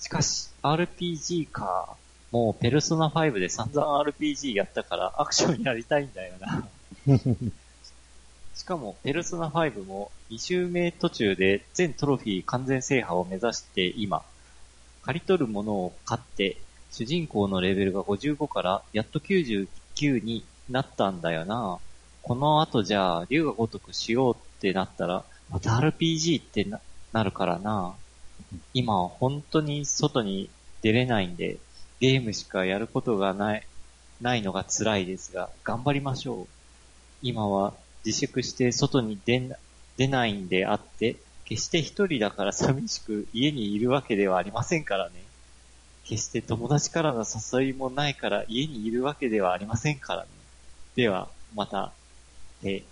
[0.00, 1.96] しかし、RPG か。
[2.30, 6.68] もう、ペルソナ5で散々 RPG やったから、アクションやりたいんだよな。
[8.54, 14.22] しかも、ペルソナ5も、2周目途中で全トロフィー完全制覇を目指して今、
[15.02, 16.58] 借り取るものを買って、
[16.90, 21.78] 主人公のレベルが55からやっと99になったんだよな。
[22.22, 26.80] この後じゃあ、竜が如くしようってなったら、また RPG ってな
[27.12, 27.94] なるからな。
[28.74, 30.50] 今は本当に外に
[30.82, 31.58] 出れないんで、
[32.00, 33.66] ゲームしかやることがない、
[34.20, 36.46] ないのが辛いですが、頑張りましょう。
[37.22, 39.56] 今は自粛して外に出な
[39.96, 45.24] 出ないんであって、決して一人だから寂しく家にいるわけではありませんからね。
[46.04, 50.28] 決して友達からの誘いもないから家にいるわけではありませんからね。
[50.94, 51.92] では、また、
[52.62, 52.82] え、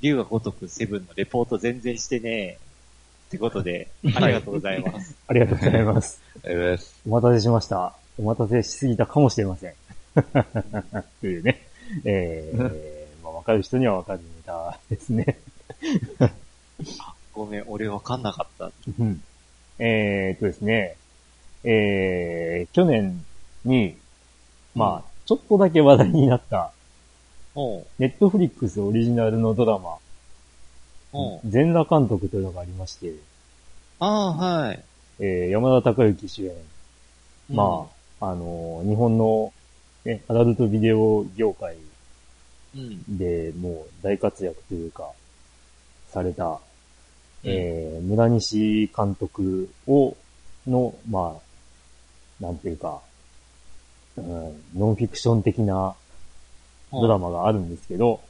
[0.00, 2.58] 竜が如くセブンのレポート全然してね。
[3.28, 5.14] ってことで、ありがとうございます。
[5.28, 6.22] ありがとうございます。
[6.42, 7.02] ありがとうございます。
[7.06, 7.94] お待たせしました。
[8.18, 9.74] お待たせしすぎたかもしれません。
[11.20, 11.66] というね。
[12.04, 12.56] えー、
[13.22, 15.38] まあ、わかる人にはわかるネタですね。
[17.34, 18.72] ごめん、俺わかんなかった。
[18.98, 19.22] うん
[19.78, 20.96] えーっとですね。
[21.64, 23.22] えー、去年
[23.66, 23.94] に、
[24.74, 26.72] まあ、ちょっとだけ話題になった、
[27.98, 29.98] ネットフリックスオリジナルのドラマ。
[31.44, 33.14] 全裸監督というのがありまして、
[33.98, 34.84] ああ、はい。
[35.20, 36.52] えー、山田孝之主演、
[37.50, 37.88] ま
[38.20, 39.52] あ、あの、日本の、
[40.04, 41.76] ね、アダルトビデオ業界
[42.76, 43.18] うん。
[43.18, 45.10] でもう大活躍というか、
[46.10, 46.60] された、
[47.44, 50.16] えー、村西監督を、
[50.66, 51.38] の、ま
[52.40, 53.00] あ、なんていうか、
[54.16, 55.94] うん、ノンフィクション的な
[56.92, 58.20] ドラマがあるんですけど、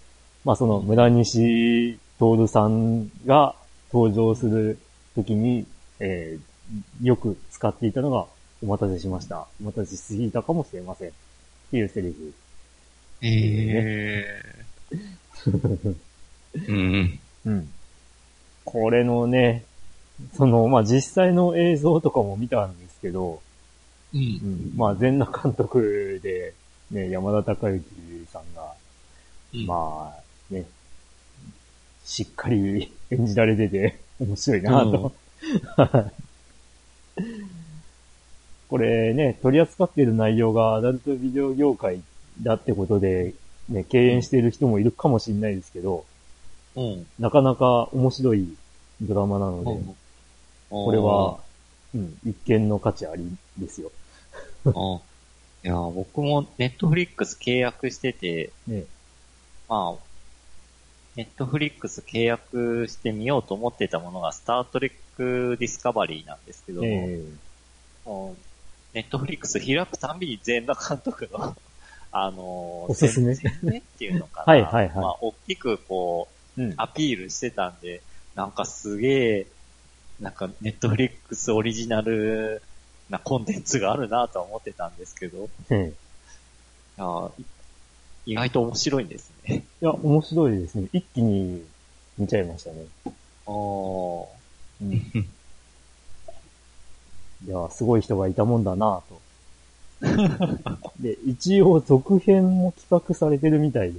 [0.44, 3.54] まあその村西徹さんが
[3.92, 4.78] 登場する
[5.14, 5.66] ときに、
[6.00, 6.48] えー
[7.02, 8.26] よく使っていたのが、
[8.62, 9.46] お待たせしました。
[9.60, 11.08] お待たせしすぎたかもしれません。
[11.08, 11.12] っ
[11.70, 12.34] ていうセリフ。
[13.22, 14.42] え
[16.68, 17.18] うん。
[17.46, 17.68] うん。
[18.64, 19.64] これのね、
[20.36, 24.18] その、まあ、実際の映像とかも見たんですけど、ー。
[24.18, 24.46] う。
[24.46, 26.54] うんん、まあ、全裸監督で、
[26.90, 27.84] ね、山田孝之
[28.32, 28.72] さんが、
[29.54, 30.14] うんま
[30.50, 30.64] あ、ね、
[32.08, 35.12] しっかり演じられてて、 面白いなと。
[38.70, 42.00] これね、取り扱っている内容がアダルトビデオ業界
[42.42, 43.34] だってことで、
[43.68, 46.06] ね、敬遠している人もいるかもしれないですけど、
[46.76, 47.06] うん。
[47.18, 48.56] なかなか面白い
[49.02, 49.78] ドラマなので、
[50.70, 51.38] これは、
[51.94, 53.92] うん、一見の価値ありですよ。
[55.62, 58.84] いや、僕もネットフリックス契約してて、ね。
[59.68, 60.07] まあ、
[61.18, 67.24] ネットフリックス契約してみようと思ってたものが、スタートレックディスカバリーなんですけども、え
[68.06, 71.56] もうネットフリックス開くたんびに全裸監督の、
[72.12, 73.34] あのー、おすすめ。
[73.34, 74.52] 宣伝っていうのかな。
[74.54, 74.96] はいはいはい。
[74.96, 76.74] まあ、大きくこう、えうん。
[76.76, 78.00] アピールしてたんで、
[78.36, 79.46] なんかすげえ、
[80.20, 82.62] なんかネットフリックスオリジナル
[83.10, 85.74] なコンテンツがあるなとは思ってたんですけど、いえ。
[85.78, 85.92] え
[86.96, 87.04] や
[88.28, 89.64] 意外と面白いんですね。
[89.80, 90.90] いや、面白いですね。
[90.92, 91.64] 一気に
[92.18, 92.84] 見ちゃいましたね。
[93.06, 94.26] あー
[94.82, 94.92] うん。
[97.46, 99.22] いや、すごい人がいたもんだなと。
[101.00, 103.98] で、一応続編も企画されてるみたいで、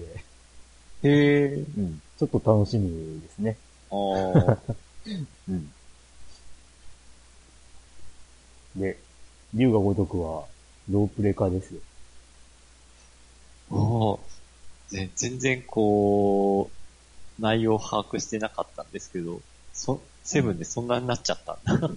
[1.02, 1.48] へえ。
[1.56, 2.00] うん。
[2.20, 3.58] ちょっと楽しみですね。
[3.90, 4.58] あー
[5.50, 5.72] うん。
[8.76, 8.96] で、
[9.56, 10.46] 竜が如くは、
[10.92, 11.80] ロープレ化ですよ。
[13.72, 14.20] あー
[14.92, 16.70] ね全然こ
[17.40, 19.42] う、内容把握してなかったんですけど、
[19.74, 21.90] そ、セブンでそんなになっちゃったんだ。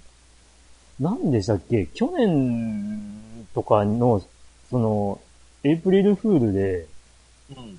[1.00, 1.86] なんでしたっけ？
[1.94, 4.22] 去年とかの、
[4.70, 5.20] その、
[5.64, 6.86] エイプリルフールで、
[7.56, 7.78] うん。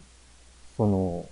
[0.76, 1.28] その、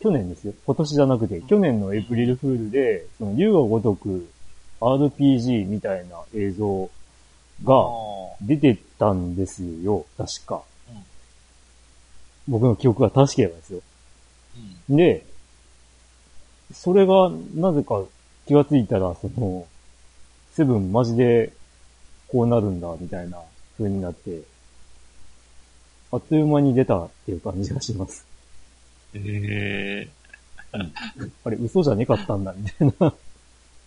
[0.00, 0.54] 去年ですよ。
[0.66, 4.28] 今年じゃなくて、去年のエイプリルフールで、その、竜が如く
[4.80, 6.90] RPG みたいな映像
[7.64, 7.74] が
[8.40, 10.06] 出てたんですよ。
[10.16, 10.62] 確か。
[10.90, 11.04] うん
[12.48, 13.80] 僕の記憶が確ければですよ。
[14.88, 14.96] うん。
[14.96, 15.24] で、
[16.72, 18.02] それが、なぜか
[18.46, 19.66] 気がついたら、その、
[20.52, 21.52] セブンマジで、
[22.28, 23.40] こうなるんだ、みたいな
[23.78, 24.42] 風になって、
[26.12, 28.26] あっという間に出たっていう感じがします。
[29.14, 30.08] へえ。
[31.44, 33.14] あれ、嘘じゃねかったんだ、みたいな。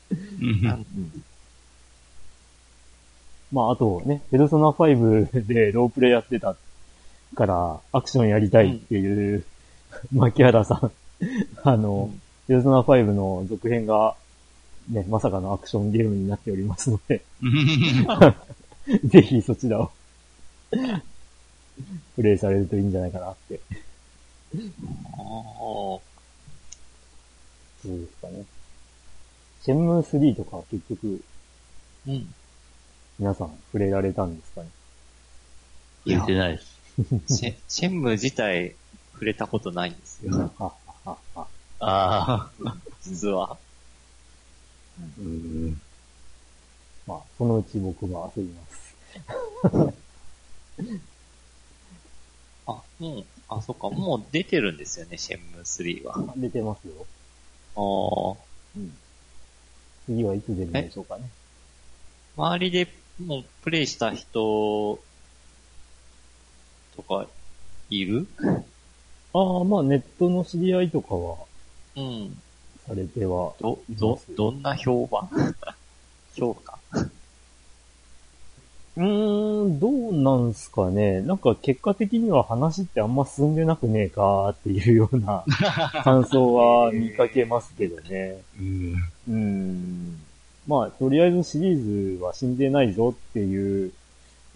[0.10, 1.24] うん
[3.52, 6.56] まあ、あとね、ペルソナ5でロープレイやってた
[7.36, 9.46] から、アクションやりたいっていう、
[10.12, 10.92] 牧原さん。
[11.64, 12.12] あの、
[12.48, 14.16] ペルソナ5の続編が、
[14.90, 17.22] ね、まさかのアクションゲームになっておりますので、
[19.06, 19.92] ぜひそちらを、
[22.16, 23.60] プレイされるといいんじゃないかなって。
[24.54, 26.00] ああ。
[27.82, 28.44] そうですかね。
[29.64, 31.22] シェンムー3とか結局、
[32.08, 32.34] うん。
[33.20, 34.70] 皆さん触れられたんですかね？
[36.06, 36.62] 触れてないで
[37.28, 37.36] す。
[37.36, 38.76] シェシェンム自体
[39.14, 40.52] 触れたことないんですよ。
[40.60, 40.72] あ、
[41.06, 41.48] あ、あ、
[41.80, 42.76] ああ。
[43.02, 43.58] 実は。
[45.20, 45.82] うん。
[47.08, 48.96] まあ、そのうち僕も遊びます。
[52.68, 56.34] あ、もう、あ、そっか、もう出てるんですよね、シェンム3は。
[56.36, 57.06] 出てますよ。
[57.76, 57.80] あ
[58.38, 58.44] あ。
[58.76, 58.98] うん。
[60.06, 61.30] 次はいつ出るんでしょうかね。
[62.36, 62.88] 周りで
[63.26, 65.00] もうプレイした人
[66.96, 67.28] とか
[67.90, 68.28] いる？
[69.34, 71.38] ああ、まあネットの知り合いとかは
[71.96, 72.42] うん。
[72.86, 75.30] されてはど、いどどんな評判？
[76.36, 76.80] 評価？
[78.96, 81.22] うーん、どうなんすかね。
[81.22, 85.44] なんか結果的には話ってあんま進んでなくねえかっていうような
[86.04, 88.42] 感想は見かけますけどね。
[88.60, 88.94] うん。
[88.94, 90.27] うーん。
[90.68, 93.92] まあ、とりあえずシリーズは死んでないぞっていう、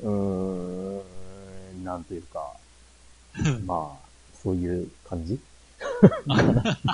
[0.02, 2.52] うーん、なんというか、
[3.66, 4.08] まあ、
[4.44, 5.40] そういう感じ？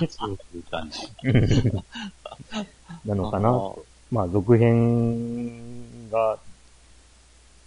[0.10, 1.10] そういう感じ。
[3.06, 3.50] なのかな？
[3.50, 3.86] と。
[4.12, 6.38] まあ、続編が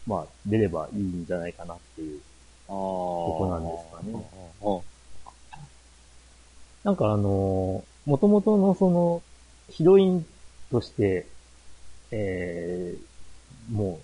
[0.07, 2.20] まあ、出ればいいんじゃないかなっていう。
[2.68, 2.74] ああ。
[2.74, 4.24] ここなんですかね
[4.62, 4.80] うん。
[6.84, 9.22] なんかあのー、元々のその、
[9.68, 10.26] ヒロイン
[10.70, 11.26] として、
[12.12, 14.00] えー、も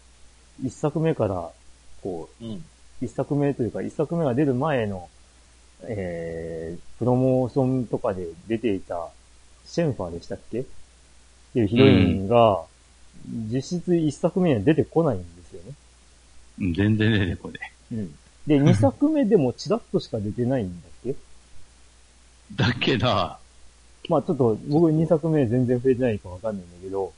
[0.63, 1.51] う、一作目から、
[2.03, 2.65] こう、うん。
[3.03, 5.09] 一作目というか、一作目が出る前の、
[5.83, 9.09] えー、プロモーションとかで出ていた、
[9.67, 10.65] シェンファーでしたっけっ
[11.53, 12.65] ていうヒロインが、
[13.53, 15.75] 実質一作目には出てこないんですよね。
[16.61, 18.15] うん全然出てこねうん。
[18.47, 21.15] で、二作目でもチラッとしか出てないんだっけえ。
[22.55, 27.13] だけど、まあちょっと僕2作目全然増えてないかわかんないんだけど、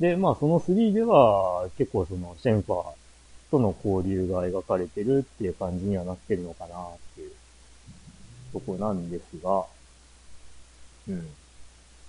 [0.00, 2.84] で、まあその3では結構そのシェンファー
[3.50, 7.32] との交流が描かれてるっていう感じにはなってるのかなっていう
[8.52, 9.64] とこなんですが、
[11.08, 11.28] うん。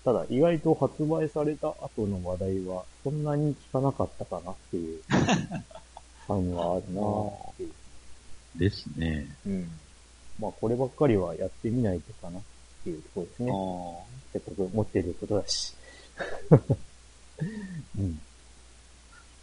[0.04, 5.02] ただ意外と発売された後の話題はそんなに聞かなかったかなっていう
[6.28, 7.02] 感はあるな
[7.52, 7.72] っていう。
[8.56, 9.28] ですね。
[9.46, 9.72] うん。
[10.40, 12.42] まあこればっかりはやってみないとかなっ
[12.84, 13.52] ていうところですね。
[14.40, 15.74] っかく持ってることだし。
[17.98, 18.20] うん。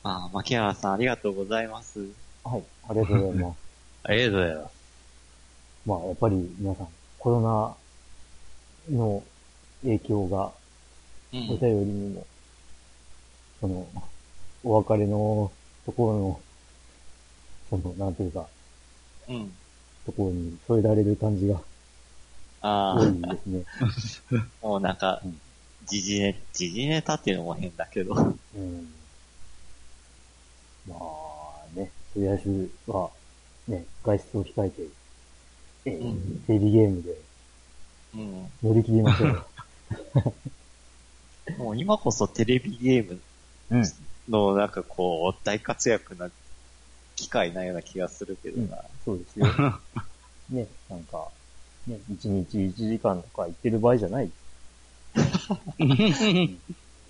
[0.02, 2.00] あ、牧原さんありがとうございます。
[2.44, 2.62] はい。
[2.88, 3.58] ありがとうございます。
[4.04, 4.76] ありがとうございます。
[5.86, 6.88] まあ、やっぱり皆さん、
[7.18, 7.76] コロ
[8.90, 9.22] ナの
[9.82, 10.52] 影響が
[11.32, 12.26] うお便りにも、
[13.60, 13.86] その、
[14.64, 15.50] お別れの
[15.84, 16.40] ところの、
[17.70, 18.46] その、なんていうか、
[19.28, 19.52] うん。
[20.04, 21.60] ところに添えられる感じが
[22.60, 23.64] あ多いですね。
[23.80, 23.86] あ、
[24.66, 25.40] もうなんかうん、
[25.86, 28.14] 時事ネ、時事ネタっていうのも変だけど。
[28.14, 28.86] うん。
[30.88, 33.10] まあね、とりあえずは、
[33.68, 34.82] ね、外出を控えて、
[35.86, 37.14] えーうんテレビゲームで
[38.14, 38.46] うん。
[38.62, 39.46] 乗り切りましょう。
[41.58, 43.20] もう今こそテレビゲーム
[43.70, 43.82] うん。
[44.28, 46.30] のなんかこう、大活躍な
[47.16, 48.82] 機会なような気がするけどな。
[49.04, 49.46] そうですよ。
[50.50, 51.28] ね、なんか、
[51.86, 54.30] ね、1日1時間とか言ってる場合じゃない。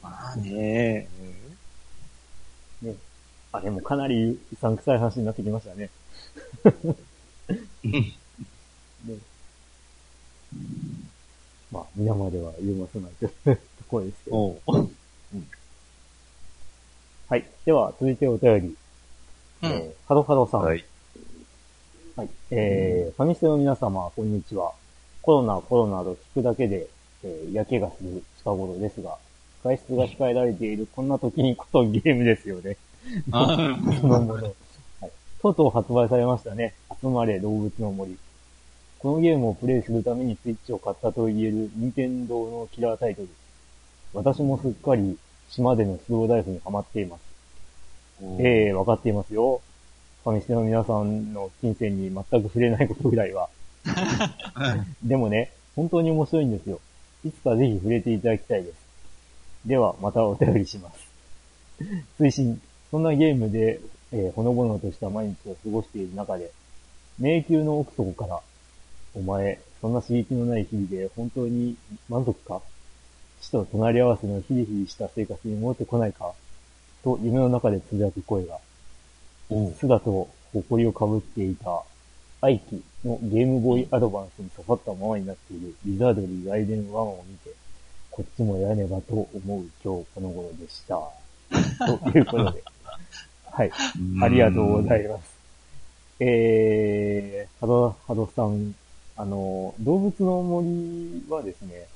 [0.03, 1.09] まあね
[2.83, 2.95] ね。
[3.53, 5.91] あれもかなりうさんくさい話になってきましたね。
[7.85, 8.13] ね。
[11.73, 14.57] まあ、皆までは言えませんないというところですけど。
[17.29, 17.45] はい。
[17.65, 18.77] では、続いてお便り。
[19.63, 19.73] うん。
[19.73, 20.63] えー、ハロハロさん。
[20.63, 20.85] はい。
[22.15, 22.29] はい。
[22.51, 24.73] えー、ファミステの皆様、こんにちは。
[25.23, 26.87] コロナ、コロナと聞くだけで、
[27.27, 29.19] えー、嫌気がする近頃ですが、
[29.65, 32.77] 外出が控えられているこんな時にこそゲームですよね。
[33.33, 33.47] あ。
[33.57, 34.53] は
[35.03, 35.11] い。
[35.43, 36.75] とうとう発売されましたね。
[37.01, 38.17] 集まれ動物の森。
[39.01, 43.29] このゲームをプレイするためにスイッチを買ったと言える任天堂のキラータイトル。
[44.15, 45.19] 私もすっかり
[45.51, 47.21] 島でのスローダイスにハマっています。
[48.41, 49.61] ええわかっていますよ。
[50.25, 53.49] ファミステの皆さんの金銭に全く触れないことぐらいは。
[55.05, 56.81] でもね、本当に面白いんですよ。
[57.25, 58.77] いつかぜひ触れていただきたいです。
[59.67, 60.99] では、またお便りします。
[62.21, 62.61] 推進、
[62.91, 63.81] そんなゲームで、
[64.13, 66.53] えーほのぼのとした毎日を過ごしている中で、
[67.19, 68.41] 迷宮の奥底から、
[69.15, 71.77] お前、そんな刺激のない日々で本当に
[72.09, 72.63] 満足か？
[73.41, 76.33] 死と隣り合わせのヒリヒリした生活に戻ってこないか？
[77.03, 78.59] と夢の中でつぶやく声が、
[79.79, 81.83] すだと誇りをかぶっていた、
[82.41, 87.51] アイキのゲームボーイアドバンスに刺さったままになっているリザードリー・ライデン1を見て、
[88.11, 91.01] こっちもやらねばと思う今日この頃でした。
[91.87, 92.63] ということで。
[93.51, 93.71] はい。
[94.23, 95.37] ありがとうございます。
[96.21, 98.75] えー、ハド、ハドさん、
[99.17, 101.87] あの、動物の森はですね、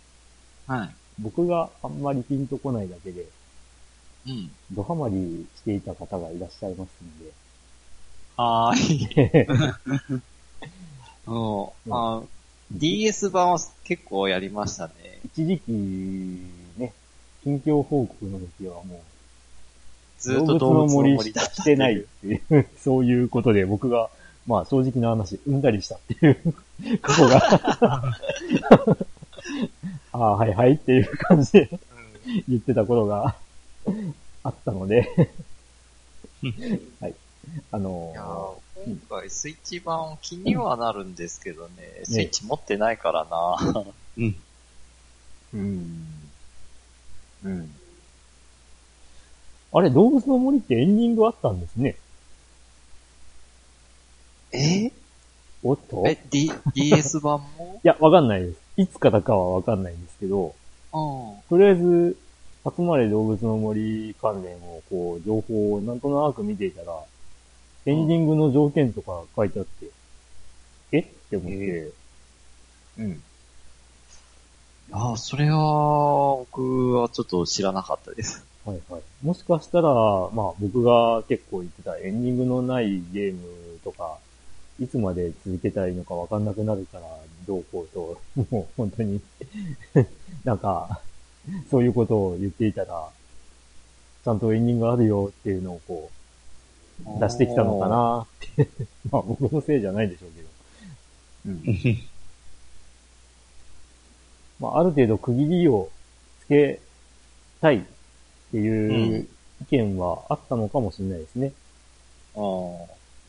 [0.66, 0.91] はい。
[1.18, 3.26] 僕があんまりピンとこないだけで、
[4.26, 4.51] うん。
[4.72, 7.30] ドハマりしていた方がいらっしゃいますんで、
[8.36, 10.20] はーい。
[11.26, 11.92] うん。
[11.92, 12.22] あ
[12.72, 14.92] DS 版は結構やりましたね。
[15.24, 15.72] 一時期、
[16.78, 16.92] ね、
[17.42, 18.98] 近況報告の時はもう、
[20.20, 24.08] ずっと動物の森してないっていう、 そういうことで僕が、
[24.46, 26.54] まあ正直な話、うんだりしたっていう
[27.02, 27.60] ことが、
[30.12, 31.70] ああ、はいはいっていう感じで
[32.48, 33.34] 言ってたことが
[34.44, 35.08] あったので、
[37.00, 37.14] はい。
[37.72, 43.85] あのー今回スイッチ版気にはなるんですけどね、スイッチ持ってないからな。
[44.18, 44.37] うん。
[45.53, 46.07] うん。
[47.45, 47.74] うん。
[49.72, 51.97] あれ、動物の森ってエンディングあったんですね。
[54.53, 54.91] え？
[55.62, 56.05] おっと？
[56.07, 57.81] え、D、DS 版も？
[57.85, 58.59] いや、わかんないです。
[58.78, 60.55] いつからかはわかんないんですけど、
[60.93, 61.43] うん。
[61.49, 62.16] とりあえず、
[62.64, 66.99] 集まれ動物の森関連を、こう、情報をなんとなく見ていたら、
[67.87, 69.87] エンディングの条件とか書いてあって、
[70.93, 70.99] え？
[71.01, 71.93] って思って、
[72.99, 73.22] うん。
[74.93, 75.57] ああ、それは、
[76.53, 78.45] 僕はちょっと知らなかったです。
[78.64, 79.03] はいはい。
[79.22, 83.41] もしかしたら、まあ僕が結構言ってたエンディングのないゲーム
[83.85, 84.18] とか、
[84.81, 87.05] いつまで続けたいのかわかんなくなるから、
[87.47, 88.20] どうこうと、
[88.51, 89.20] もう本当に、
[90.45, 91.01] なんか、
[91.70, 93.09] そういうことを言っていたら、
[94.24, 96.19] ちゃんとエンディングあるよっていうのをこう、
[97.20, 98.26] 出してきたのかなっ
[98.57, 98.68] て。
[99.11, 100.48] まあ僕のせいじゃないでしょうけど。
[101.46, 102.03] うん。
[104.61, 105.90] まあある程度区切りを
[106.40, 106.80] つけ
[107.61, 107.82] たいっ
[108.51, 109.28] ていう
[109.62, 111.53] 意見はあったのかもしれないですね。
[112.36, 112.42] ああ。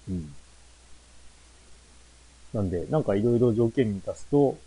[0.09, 0.33] うん。
[2.53, 4.57] なんで、なんかいろいろ条件満たすと、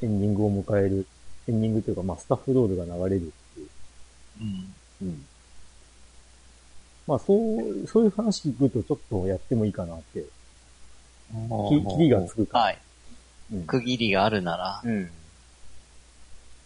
[0.00, 1.06] エンディングを迎える。
[1.48, 3.68] エンディングというか、まあ、スタッフロールが流れるっていう。
[4.40, 4.74] うん。
[5.02, 5.26] うん。
[7.06, 10.24] まあ、そう、そういう話聞くとちょっとやってもいいかなって。
[11.68, 12.78] き切りがつくからはい。
[13.52, 13.62] うん。
[13.64, 14.82] 区切りがあるなら。
[14.84, 15.10] うん。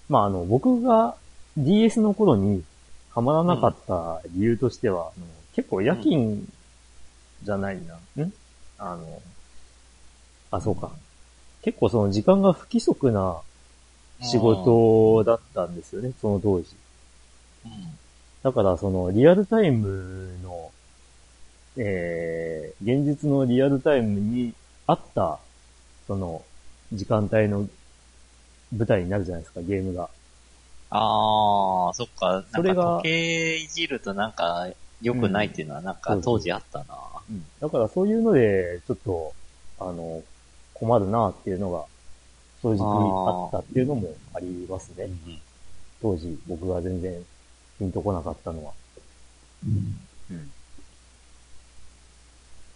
[0.08, 1.16] まあ、あの、僕が
[1.56, 2.62] DS の頃に
[3.10, 6.46] ハマらなかった理由としては、あの結構夜勤
[7.42, 7.94] じゃないな。
[8.24, 8.32] ん
[8.78, 9.22] あの、
[10.50, 10.92] あ、そうか。
[11.62, 13.40] 結構その時間が不規則な
[14.20, 16.76] 仕事だったんですよね、その当時。
[17.64, 17.98] うん。
[18.46, 20.70] だからそのリアルタイムの、
[21.76, 24.54] えー、現実のリアルタイムに
[24.86, 25.40] 合った、
[26.06, 26.44] その、
[26.92, 27.68] 時間帯の
[28.72, 30.08] 舞台になるじゃないですか、ゲームが。
[30.90, 32.44] ああ、そっか。
[32.54, 34.68] それが時計いじるとなんか
[35.02, 36.84] 良くないっていうのはなんか当時あったな。
[37.60, 39.34] だからそういうので、ちょっと、
[39.80, 40.22] あの、
[40.72, 41.84] 困るなっていうのが、
[42.62, 45.08] 正直あったっていうのもありますね。
[46.00, 47.26] 当時、僕が全然、
[47.78, 48.72] ピンとこなかったのは。
[49.66, 49.68] う
[50.34, 50.50] ん。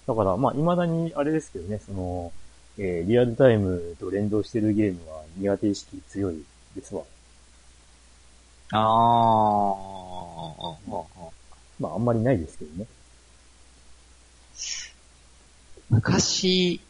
[0.06, 2.32] だから、まあ、未だにあれですけどね、その、
[2.78, 6.42] えーリアルタイムと連動してるゲームは苦手意識強い
[6.74, 7.02] ですわ。
[8.72, 8.80] ああ、
[11.80, 12.86] まあ、あんまりないですけどね。
[15.90, 16.80] 昔、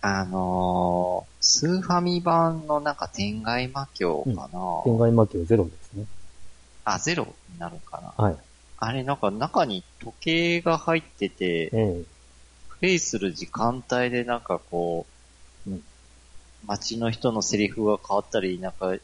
[0.00, 5.70] あのースーファミ版のなんか天外魔境かな、天外魔境ゼロで。
[6.94, 8.24] あ、ゼロになるかな。
[8.24, 8.36] はい。
[8.76, 12.04] あれなんか中に時計が入ってて、ええ。
[12.68, 15.06] プレイする時間帯でなんかこ
[15.66, 15.82] う、うん。
[16.64, 18.96] 街の人のセリフが変わったり、なんか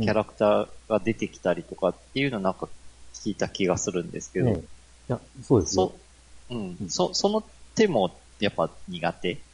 [0.00, 2.68] キャラクターが出てきたりとかっていうのなんか
[3.14, 4.54] 聞いた気がするんですけど、ええ。
[4.56, 4.58] い
[5.08, 5.92] や、そうですよ。
[6.48, 7.42] そ。、うん、そ、その
[7.74, 9.44] 手もやっぱ苦手？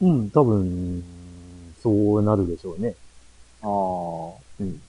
[0.00, 2.96] うん、多分、そうなるでしょうね。
[3.62, 3.68] ああ、
[4.60, 4.80] うん。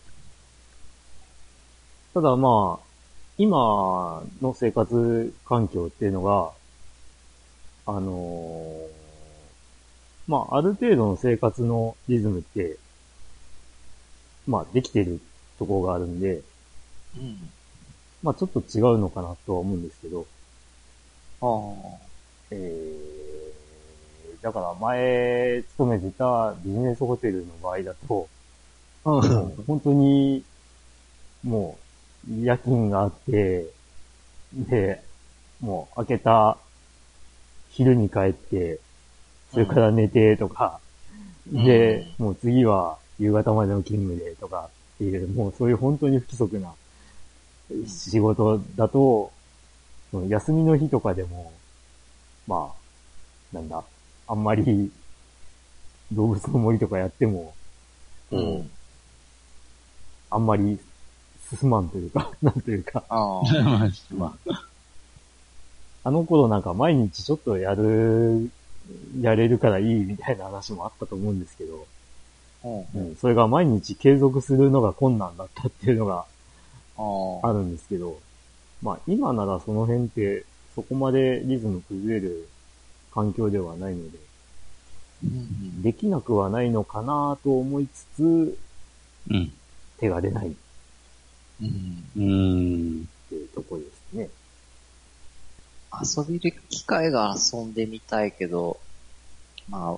[2.15, 2.85] ただまあ、
[3.37, 6.51] 今の生活環境っていうのが、
[7.85, 9.05] あのー
[10.25, 12.77] まあ、ある程度の生活のリズムって、
[14.47, 15.19] まあ、できてる
[15.59, 16.41] ところがあるんで、
[17.17, 17.49] うん。
[18.23, 20.25] まあ、ちょっと違うのかなとは思うんですけど、
[21.41, 21.45] あ
[22.51, 28.29] えー、だから前勤めてたビジネスホテルの場合だと、
[29.03, 29.19] う
[29.67, 30.45] 本当に、
[31.43, 31.84] もう、
[32.29, 33.67] 夜勤があって、
[34.53, 35.01] で、
[35.61, 36.57] もう開けた
[37.69, 38.79] 昼に帰って、
[39.51, 40.79] それから寝てとか、
[41.51, 46.73] うんで、もう次は夕方までの勤務でとかっていう、もうそういう本当に不規則な
[47.87, 49.31] 仕事だと、
[50.11, 51.53] その休みの日とかでも、
[52.47, 53.83] まあ、なんだ、
[54.27, 54.91] あんまり
[56.11, 57.53] 動物の森とかやっても、
[58.31, 58.69] うん。
[60.31, 60.79] あんまり
[61.49, 63.43] 進まんというか、 なんというか、ああ。
[64.13, 64.63] まあ、
[66.03, 68.49] あの頃なんか毎日ちょっとやる、
[69.19, 71.87] やれるからいいみたいな話もあったと思うんですけど、
[72.63, 73.07] うん。
[73.09, 76.25] うん、それが毎日継続するのが困難だったっていうのが
[76.97, 77.49] ああ。
[77.49, 78.19] あるんですけど、
[78.81, 82.47] まあ今ならその辺ってそこまでリズム崩れる
[83.13, 84.17] 環境ではないので、
[85.23, 88.57] うんできなくはないのかなと思いつつ、
[89.29, 89.51] うん。
[89.97, 90.51] 手が出ないっ
[91.61, 92.03] うん。
[92.15, 93.09] うーん。
[93.29, 94.29] ていうところですね。
[95.93, 98.77] 遊べる機会が遊んでみたいけど、
[99.69, 99.97] ま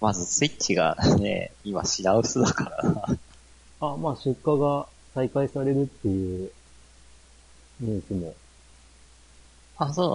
[0.00, 3.18] まずスイッチがね、 今品薄だからな。
[3.80, 6.50] あ、まあ出荷が再開されるっていう
[7.80, 8.34] ニュースも、
[9.76, 10.14] あ、そうな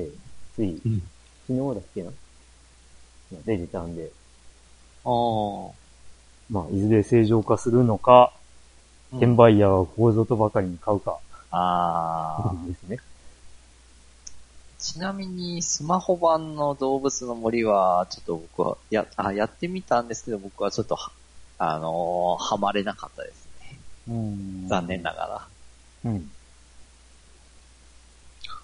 [0.00, 0.04] の？
[0.04, 0.18] ええ、
[0.56, 1.02] つい、うん。
[1.46, 2.10] 昨日だっけな？
[3.44, 4.10] 出てたんで、
[5.04, 5.72] ああ。
[6.50, 8.32] まあいずれ正常化するのか、
[9.16, 11.18] 転売ヤーはここぞとばかりに買うか、
[11.50, 12.66] ああ。
[12.66, 12.98] ですね。
[14.78, 21.12] ちなみに、スマホ版の動物の森は、ちょっと僕は、や、あ、やってみたんですけど、僕はちょっとは、
[21.58, 23.78] あのーハマれなかったですね。
[24.08, 25.48] うん残念なが
[26.04, 26.10] ら。
[26.10, 26.30] うん。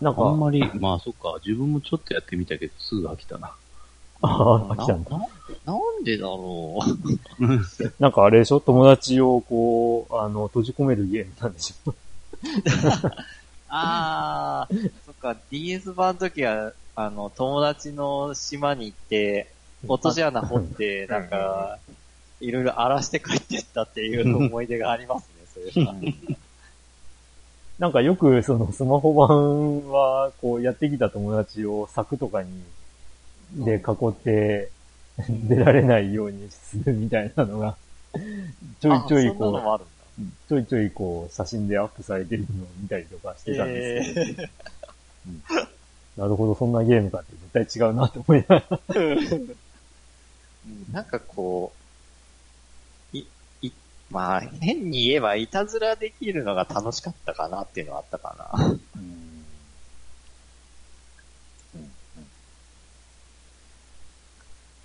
[0.01, 3.55] なんか、あんまり、まあそっか、自分もちょっとやってみたけど、すぐ飽きたな。
[4.23, 5.11] ああ、来たんだ。
[5.11, 5.19] な
[5.65, 6.79] なんでだろ
[7.99, 8.61] なんかあれでしょ？
[8.61, 11.91] 友達をこう、あの、閉じ込めるゲームなんでしょ？
[11.91, 11.95] う。
[13.69, 14.69] ああ、
[15.07, 19.53] そっか、DS 版の時は、あの、友達の島に行って、
[19.89, 21.79] 落とし穴掘って、なんか、
[22.41, 25.95] いろいろ荒らして帰ってったっていう思い出がありますね、 それは。
[27.79, 32.51] なんかよくそのスマホ版は、こうやってきた友達を柵とかに、
[33.55, 34.71] で囲って、
[35.29, 37.77] 出られないようにするみたいなのが、
[38.81, 39.81] ちょいちょいこ。
[39.81, 39.83] う、
[40.49, 44.49] ちょいちょいこう写真でアップされてるのを見たりとかしてたんですけど、え
[46.17, 48.81] なるほど、そんなゲームかって絶対違うなって思いながら。
[48.97, 49.57] うん
[50.93, 51.73] なんかこ
[53.15, 53.27] う、い、
[53.63, 53.73] い、
[54.11, 58.77] まあ、変に言えばいたずらできるのが楽しかったかなっていうのはあったかな。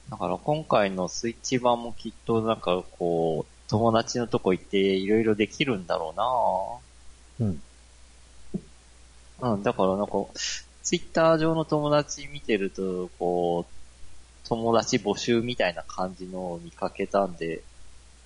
[0.09, 6.13] だから今回のスイッチ版もきっとなんかこう、友達のとこ行っていろいろできるんだろ
[7.39, 7.61] うなうん。
[9.41, 10.13] うん、だからなんか、
[10.83, 17.63] ツイッター上の友達見てると、こう、友達募集みたいな感じのを見かけたんで、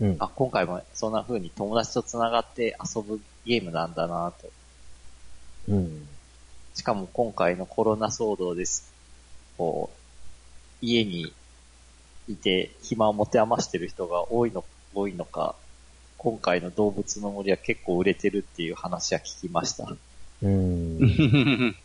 [0.01, 0.15] うん。
[0.19, 4.49] あ、今回もそんな風に友達と繋がって遊ぶゲームなんだなと。
[5.69, 6.07] うん。
[6.73, 8.93] しかも今回のコロナ騒動です。
[9.57, 11.33] こう、家に
[12.33, 14.63] いて暇を持て余してる人が多いの、
[14.93, 15.55] 多いのか、
[16.17, 19.87] 今回の動物の森は結構売れてるっていう話は聞きました。
[20.41, 20.99] うん。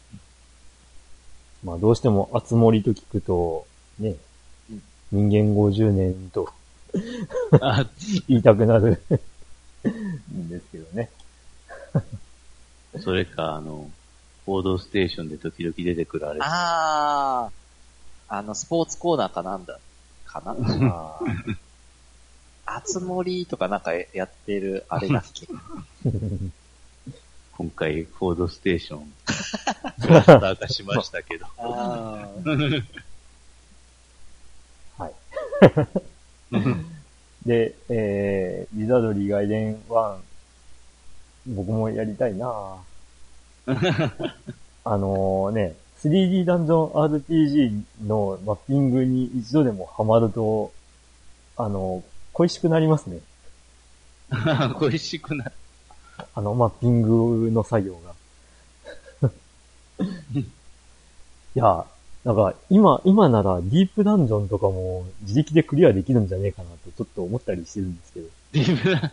[1.64, 3.66] まあどうしても、あつ森と聞くと、
[3.99, 4.16] ね、
[5.11, 6.53] 人間50年と
[7.61, 7.86] あ、
[8.28, 9.03] 言いたくなる
[10.32, 11.11] んですけどね。
[13.01, 13.90] それか、あの、
[14.47, 16.40] 報道ステーションで時々出てくるあれ。
[16.42, 19.80] あー、あの、スポーツコーナーかなんだ、
[20.41, 20.57] かな
[20.91, 21.18] あ
[22.66, 25.47] あつ森とかなんかやってるあれだっけ
[27.57, 29.12] 今回、フォードステーション、
[30.03, 31.47] キャスター化しましたけど。
[34.99, 35.12] はい。
[37.47, 40.18] で、えー、リザドリー外伝1、
[41.47, 42.78] 僕もやりたいなぁ
[44.85, 50.72] あのね、3D ダンジョン RPG のマッピングに一度でもハマると、
[51.57, 53.20] あの、恋しくなりますね。
[54.78, 55.52] 恋しくなる。
[56.34, 57.98] あのマッピングの作業
[59.20, 59.30] が。
[60.40, 60.44] い
[61.55, 61.86] や、
[62.24, 68.28] なんか今、今ならディープダンジョンとかも自力でクリアできるんじゃねえかなとちょっと思ったりしてるんですけど。
[68.52, 69.12] ディープダン、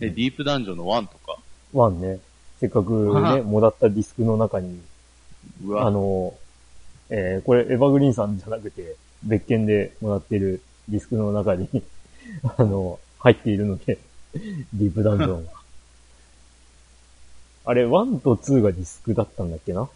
[0.00, 1.38] え、ディープダンジョンの1とか？
[1.72, 2.20] ワンね、
[2.60, 4.80] せっかくね、 もらったディスクの中に、
[5.64, 6.34] うわあの、
[7.10, 11.68] えーこれエヴァグリーンさんじゃなくて、別件でもらってるディスクの中に、
[12.56, 13.98] あの、入っているので、
[14.34, 15.48] ディープダンジョン。
[17.64, 19.88] あれ、1と2がディスクだったんだっけな？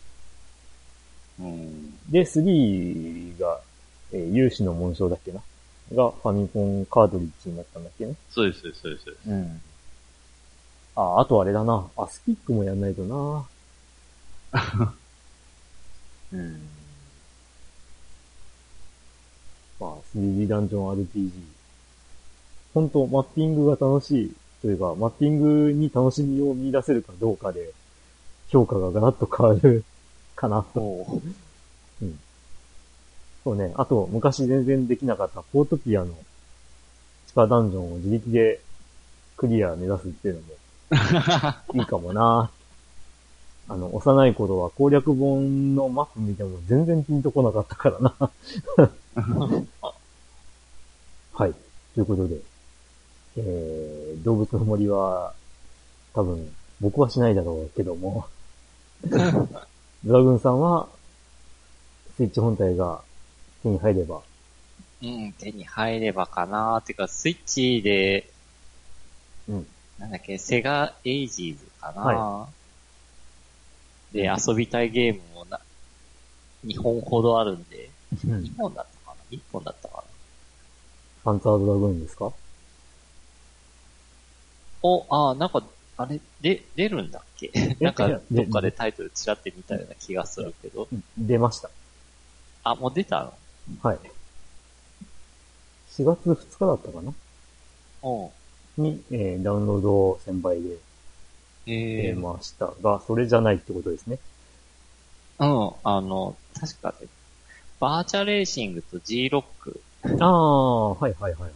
[1.40, 1.90] うん。
[2.11, 3.61] で、3が、
[4.12, 5.40] えー有志の紋章だっけな？
[5.94, 8.14] がファミコンカードリッジになったんだっけね？
[8.30, 9.30] そうです、そうです、そうです。
[9.30, 9.61] うん。
[10.97, 11.88] あ、あとあれだな。
[11.97, 13.47] アスピックもやんないとな。
[16.33, 16.68] うん。
[19.79, 21.31] まあ、3D ダンジョン RPG。
[22.74, 27.72] 本当マッピングが楽しいというか、マッピングに楽しみを見出せるかどうかで、
[28.49, 29.85] 評価がガラッと変わる
[30.35, 30.81] かなと。
[30.81, 31.22] おう
[33.47, 33.72] そうね。
[33.77, 36.09] あと、昔全然できなかったポートピアの
[37.29, 38.61] 地下ダンジョンを自力で
[39.37, 42.51] クリア目指すっていうのも いいかもな。
[43.68, 48.14] あの、幼い頃は攻略本のマップ見ても全然ピンとこなかったからな。
[51.32, 51.54] はい。
[51.94, 52.36] ということで、
[53.38, 55.34] えー、動物の森は、
[56.14, 58.26] 多分、僕はしないだろうけども、
[60.04, 60.88] ドラグンさんは、
[62.16, 63.02] スイッチ本体が
[63.62, 64.22] 手に入れば、
[65.02, 68.30] うん、手に入ればかなてか、スイッチで、
[69.48, 69.66] うん。
[69.98, 72.48] なんだっけ、セガエイジーズかな、は
[74.16, 75.60] で、遊びたいゲームもな、
[76.64, 77.90] 2本ほどあるんで、
[78.20, 82.32] フ2本だったかな ?1 本だったかァンタードラグーンですか？
[84.82, 85.62] お、あーなんか、
[85.98, 87.50] あれ、で、出るんだっけ？
[87.80, 90.88] なんか、どっかでタイトルちらって見たような気がするけど。
[91.18, 91.70] 出ました。
[92.64, 93.34] あ、もう出たの？
[93.82, 93.98] はい。
[95.90, 97.12] 4月2日だったかな？
[98.02, 98.30] う
[98.80, 98.82] ん。
[98.82, 100.76] に、えーダウンロード1000倍で
[101.66, 104.18] え出ましたが、それじゃないってことですね。
[105.38, 107.08] うん、あの、確かね、
[107.80, 109.80] バーチャレーシングと G ロック。
[110.20, 111.50] ああ、はいはいはいはい。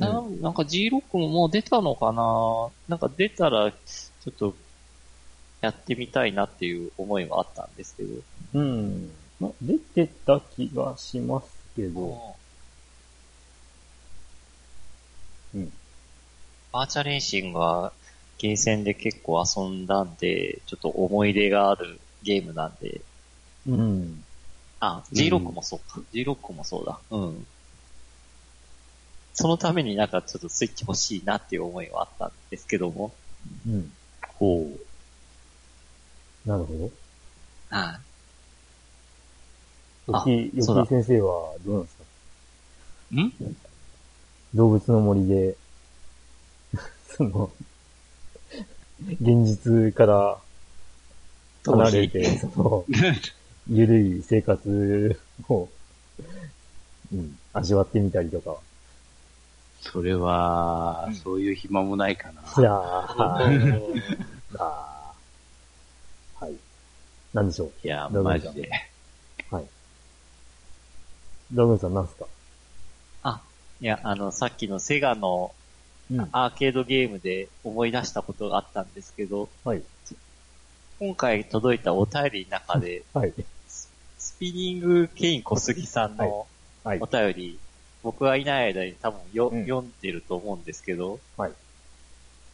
[0.00, 4.54] ななんか G ロックももう出たのかななんか出たら、ちょっと、
[5.60, 8.20] やってみたいなっていう思いはあったんですけど。
[8.54, 9.10] うん。
[9.40, 12.34] まあ、出てた気がしますけど、
[15.54, 15.72] うん。
[16.72, 17.92] バーチャレーシングは、
[18.44, 23.00] ゲーセンで結構遊んだんで、ちょっと思い出があるゲームなんで、
[23.66, 24.22] うん。
[24.80, 26.02] あ、G ロックもそうか。
[26.12, 26.98] G ロックもそうだ。
[27.10, 27.46] うん。
[29.32, 33.14] そのためになんかちょっとスイッチ欲しいなっていう思いはあったんですけども。
[33.66, 33.90] うん。
[34.34, 34.70] ほ
[36.46, 36.46] う。
[36.46, 36.90] なるほど。
[37.70, 37.98] は
[40.06, 40.12] い。
[40.12, 42.04] よき、よそうだき先生はどうなんですか？
[43.14, 43.32] ん？
[44.54, 45.56] 動物の森で、
[47.08, 47.50] その、
[49.02, 50.38] 現実から
[51.66, 52.84] 離れて、その、
[53.70, 55.68] ゆるい生活を、
[57.12, 58.56] うん、味わってみたりとか。
[59.80, 62.40] それは、そういう暇もないかな。
[62.40, 62.74] いやー、
[64.58, 66.54] あーはい。
[67.34, 67.72] なんでしょう？
[67.84, 68.70] いや、どうぞマジで。
[69.50, 69.64] はい。
[71.52, 72.24] ドグンさんなんすか？
[73.24, 73.42] あ、
[73.80, 75.63] いや、あの、さっきのセガのうん。
[76.32, 79.82] アーケードゲームで思い出したことがあったんですけど、はい。
[80.98, 83.32] 今回届いたお便りの中で、はい。
[83.66, 86.46] スピニングケイン小杉さんの
[86.84, 87.06] はいお。
[87.06, 87.58] 便り、
[88.02, 91.52] 僕はいない間に多分よ、うん読んでると思うんですけど、はい。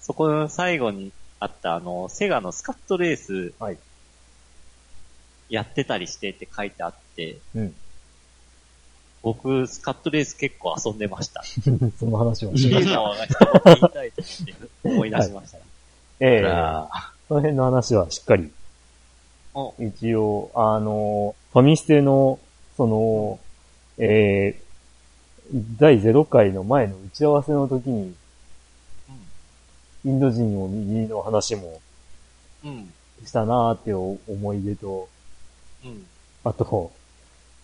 [0.01, 3.79] そこの最後にあったあの、セガのスカットレースはい。
[5.49, 7.75] やってたりしてって書いてあって、うん。
[9.23, 11.43] 僕、スカットレース結構遊んでました。
[11.99, 12.91] その話はってしました。
[12.91, 14.23] いうのを一言たいと
[14.85, 15.59] 思い出しました。
[16.21, 18.51] ええああその辺の話はしっかり。
[19.55, 22.41] お一応、あの、ファミステの、
[22.77, 23.39] その、
[23.99, 28.15] えー、第0回の前の打ち合わせの時に、
[30.05, 31.81] インド人を右の話も
[32.65, 32.71] うん。
[32.71, 32.93] うん。
[33.25, 35.09] したなーっていう思い出と、
[35.85, 36.07] うん。
[36.45, 36.91] あと、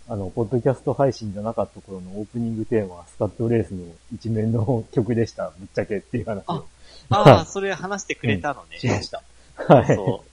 [0.09, 3.84] あの、ポッドキャスト配信じゃなかった頃のオープニングテーマはスカットレースの
[4.14, 5.52] 一面の曲でした。
[5.59, 6.66] ぶっちゃけっていう話を
[7.11, 8.78] あ あ、それ話してくれたのね。
[8.78, 9.22] しました。
[9.57, 9.96] はい。
[9.96, 10.24] そ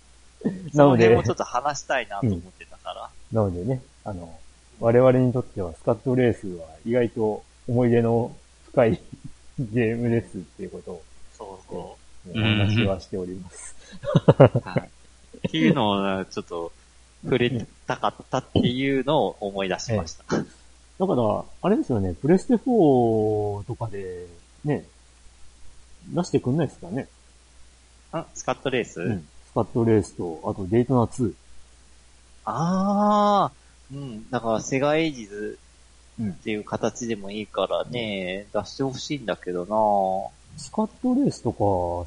[0.44, 0.48] う。
[0.48, 3.10] なのでその辺もちょっと話したいなと思ってたから。
[3.32, 4.38] なのでね、あの、
[4.80, 8.36] 我々にとってはスカットレースは意外と思い出の
[8.72, 9.02] 深い
[9.60, 11.04] ゲームですっていうことを
[11.38, 11.98] そうそ
[12.32, 13.76] お話はしております。
[14.28, 14.44] う。
[14.64, 14.90] はい。
[15.48, 16.72] っていうのを、ちょっと、
[17.24, 20.24] 触れたかったっていうのを思い出しました。
[20.28, 24.28] だから、あれですよね、プレステ4とかで、
[24.66, 24.86] ね、
[26.08, 27.08] 出してくんないですかね。
[28.12, 29.28] あ、スカットレース、うん。
[29.48, 31.34] スカットレースと、あとデイトナ2。
[32.46, 33.52] ああ、
[33.92, 34.30] うん。
[34.30, 35.58] だから、セガエイジズ
[36.20, 39.66] うんっていう形でもいいからね、出してほしいんだけど
[40.58, 41.58] スカットレースとか、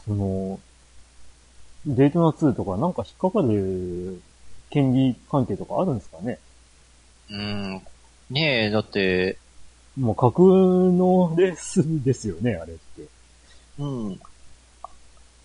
[0.04, 0.60] その、
[1.86, 4.20] デイトナ2とかなんか引っかかる
[4.76, 6.38] 権利関係とかあるんですかね？
[7.30, 7.82] なうん。
[8.28, 9.38] ねえ、だって、
[9.98, 13.08] もう架空のレースですよね、あれって。
[13.78, 14.20] うん。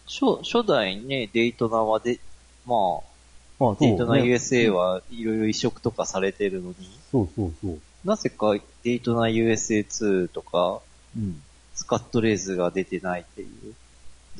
[0.05, 2.19] 初、初代ね、デイトナはで、
[2.65, 6.75] まあ、まあ、デイトナね USA はいろいろ移植とかされてるのに、
[7.09, 7.79] そうそうそう。
[8.03, 10.81] なぜかデイトナ USA2 とか、
[11.15, 11.41] うん。
[11.73, 13.73] スカットレースが出てないっていう、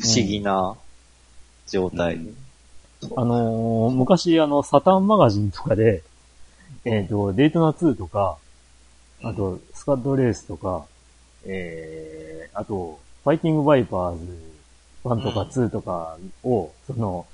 [0.02, 0.76] 不思議な
[1.70, 2.16] 状態。
[2.16, 2.36] うん
[3.16, 6.04] あのー昔あの、サタンマガジンとかで、
[6.86, 8.38] えっ、と、デイトナ2とか、
[9.24, 10.86] あと、スカットレースとか、
[11.46, 14.26] えー、あと、ファイティングバイパーズ
[15.04, 17.26] 1とか2とかを、その、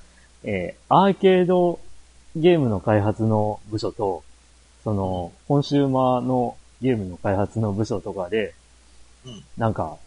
[0.43, 1.79] えー、アーケード
[2.35, 4.23] ゲームの開発の部署と、
[4.83, 8.53] その、コンシューマーのゲームの開発の部署とかで、
[9.25, 9.43] うん。
[9.57, 9.97] なんか、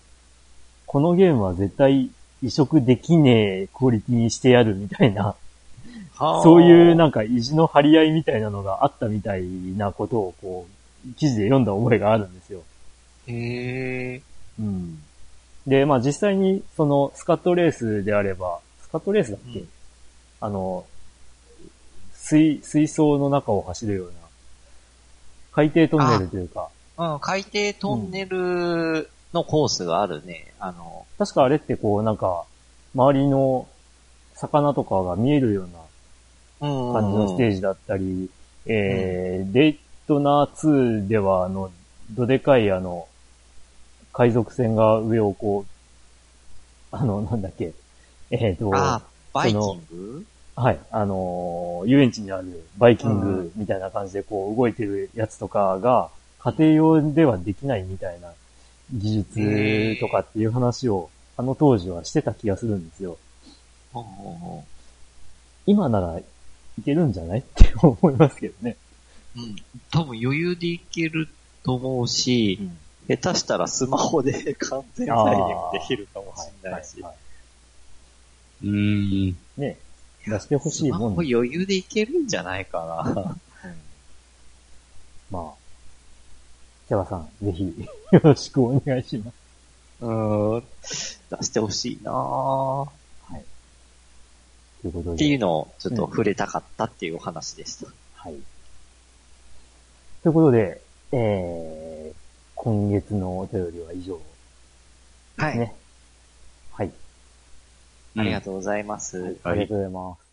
[0.87, 2.11] このゲームは絶対
[2.43, 5.50] 移植できねえクオリティにしてやるみたいな、はあ
[6.43, 9.45] そういうなんか意地の張り合いみたいなのがあったみたい
[9.77, 12.63] なことをこう、記事で読んだ覚えがあるんですよ。
[13.27, 14.23] へえ。
[14.59, 15.03] うん。
[15.67, 19.69] で、まあ実際にそのスカットレースであれば、スカットレースだっけ、うん
[20.43, 20.87] あの、
[22.15, 24.13] 水、水槽の中を走るような、
[25.53, 30.55] 海底トンネルというか、うん、海底トンネルのコースがあるね。
[30.59, 32.45] あの、確かあれってこう、なんか、
[32.95, 33.69] 周りの
[34.35, 35.79] 魚とかが見えるような
[36.61, 38.31] 感じのステージだったり、
[38.67, 41.71] えー、デイトナー2では、あの、
[42.13, 43.09] どでかいあの、
[44.13, 45.65] 海賊船が上をこ
[46.93, 47.73] う、あの、なんだっけ、
[48.31, 49.03] えっ、と、あ、
[49.33, 50.27] バイキング？
[50.57, 58.33] はい、あのー遊園地にあるバイキングみたいな感じでこう動いてるやつとかが、家庭用ではできないみたいな
[58.93, 63.17] 技術とかっていう話を、あの当時はしてた気がするんですよ。
[65.67, 66.21] 今なら
[66.79, 67.41] いけるんじゃない？
[67.41, 68.77] って思いますけどね。
[69.37, 69.57] ううん。
[69.91, 71.29] 多分余裕でいける
[71.63, 72.61] と思うし、
[73.09, 77.01] 下手したらスマホで完全再現できるかもしれないし。
[77.03, 77.15] はい
[78.63, 79.37] うーん。
[79.57, 79.79] ね
[80.27, 83.37] 出してほしいスマホもんで余裕でいけるんじゃないかな。
[85.31, 85.53] まあ、
[86.89, 87.63] キャバさん、ぜひ、
[88.11, 89.35] よろしくお願いします。
[90.01, 90.63] うん。
[91.31, 92.89] 出してほしいなぁ。
[94.83, 95.15] ということで。
[95.17, 97.87] っていうのをちょっと触れたかったっていうお話でした。
[98.15, 98.35] はい。
[100.23, 100.81] ということで、
[101.13, 102.17] えー、
[102.55, 104.21] 今月のお便りは以上
[105.37, 105.75] はね。
[106.73, 106.93] はい。
[108.17, 109.19] ありがとうございます。
[109.19, 110.30] はいありがとうございます。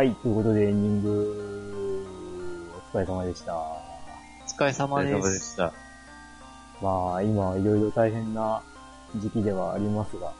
[0.00, 2.06] はい、ということでエンディング、
[2.94, 3.54] お疲れ様でした。
[3.54, 3.76] お
[4.46, 5.38] 疲れ様で。
[5.38, 5.74] した。
[6.80, 8.62] まあ、今、いろいろ大変な
[9.16, 10.32] 時期ではありますが、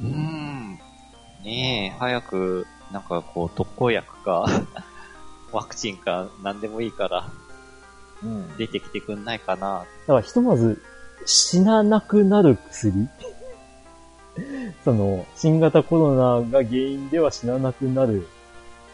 [0.00, 0.78] うーん。
[1.44, 4.44] ねえ、早く、なんかこう、特効薬か、
[5.50, 7.30] ワクチンか、なんでもいいから、
[8.22, 8.56] うん。
[8.58, 9.78] 出てきてくんないかな。
[9.78, 10.82] だからひとまず、
[11.24, 13.08] 死ななくなる薬
[14.84, 18.26] その、新型コロナが原因では死ななくなる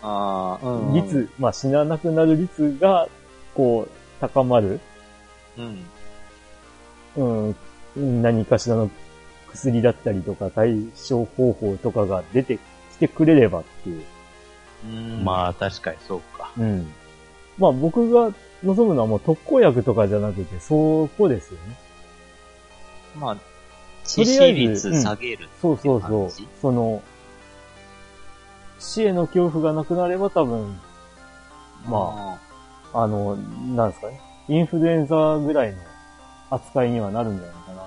[0.03, 0.95] ああ、うん。
[0.95, 3.09] 率、まあ死ななくなる率が、
[3.55, 3.91] こう、
[4.21, 4.81] 高まる、
[7.17, 7.55] うん。
[7.97, 8.91] うん、何かしらの
[9.53, 12.59] 薬だったりとか対処方法とかが出て
[12.93, 14.03] きてくれればっていう。
[14.87, 15.25] うん。
[15.25, 16.51] まあ、確かにそうか。
[16.59, 16.93] うん。
[17.59, 18.33] まあ僕が
[18.65, 21.77] 望むのはもう特効薬とかじゃなくて、そこですよね。
[23.19, 23.37] まあ、
[24.05, 26.49] と致死りあえず率下げる、そうそうそうっていう。
[26.61, 27.03] その、
[28.79, 30.79] 死への恐怖がなくなれば多分、
[31.87, 32.39] ま
[32.93, 34.21] あ、あの、なんですかね。
[34.49, 35.79] インフルエンザぐらいの
[36.51, 37.87] 扱いにはなるんじゃないかな。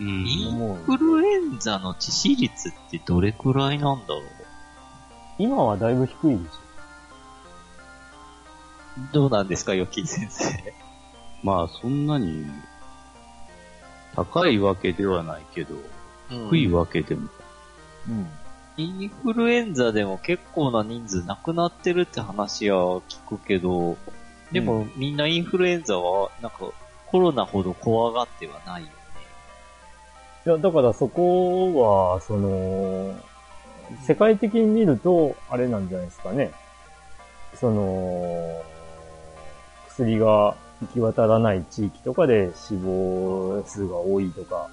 [0.00, 0.26] うん。
[0.26, 4.22] イ思うンフルエンザの致死率ってどれくらいなんだろう？
[5.38, 6.48] 今はだいぶ低いでし
[9.12, 10.74] どうなんですか、よき先生。
[11.44, 12.46] まあ、そんなに、
[14.16, 15.74] 高いわけではないけど、
[16.50, 17.26] 低いわけでも。
[17.26, 17.30] ょ。
[18.08, 18.26] うん。
[18.78, 23.96] インフルエンザでも結構な人数亡くなってるって話は聞くけど、
[24.52, 26.72] でもみんなインフルエンザは、なんか
[27.06, 28.94] コロナほど怖がってはないよね。
[30.46, 33.14] いや、だからそこは、その、
[34.06, 36.52] 世界的に見ると、あれなんじゃないですかね。
[37.54, 38.62] その、
[39.88, 44.68] 薬が行き渡らない地域とかで死亡数が多いとか、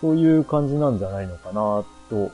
[0.00, 2.30] そういう感じなんじゃないのかなと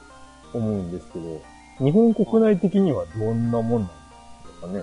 [0.53, 1.43] 思うんですけど、
[1.79, 3.93] 日本国内的にはどんなもんなんで
[4.55, 4.81] すかね？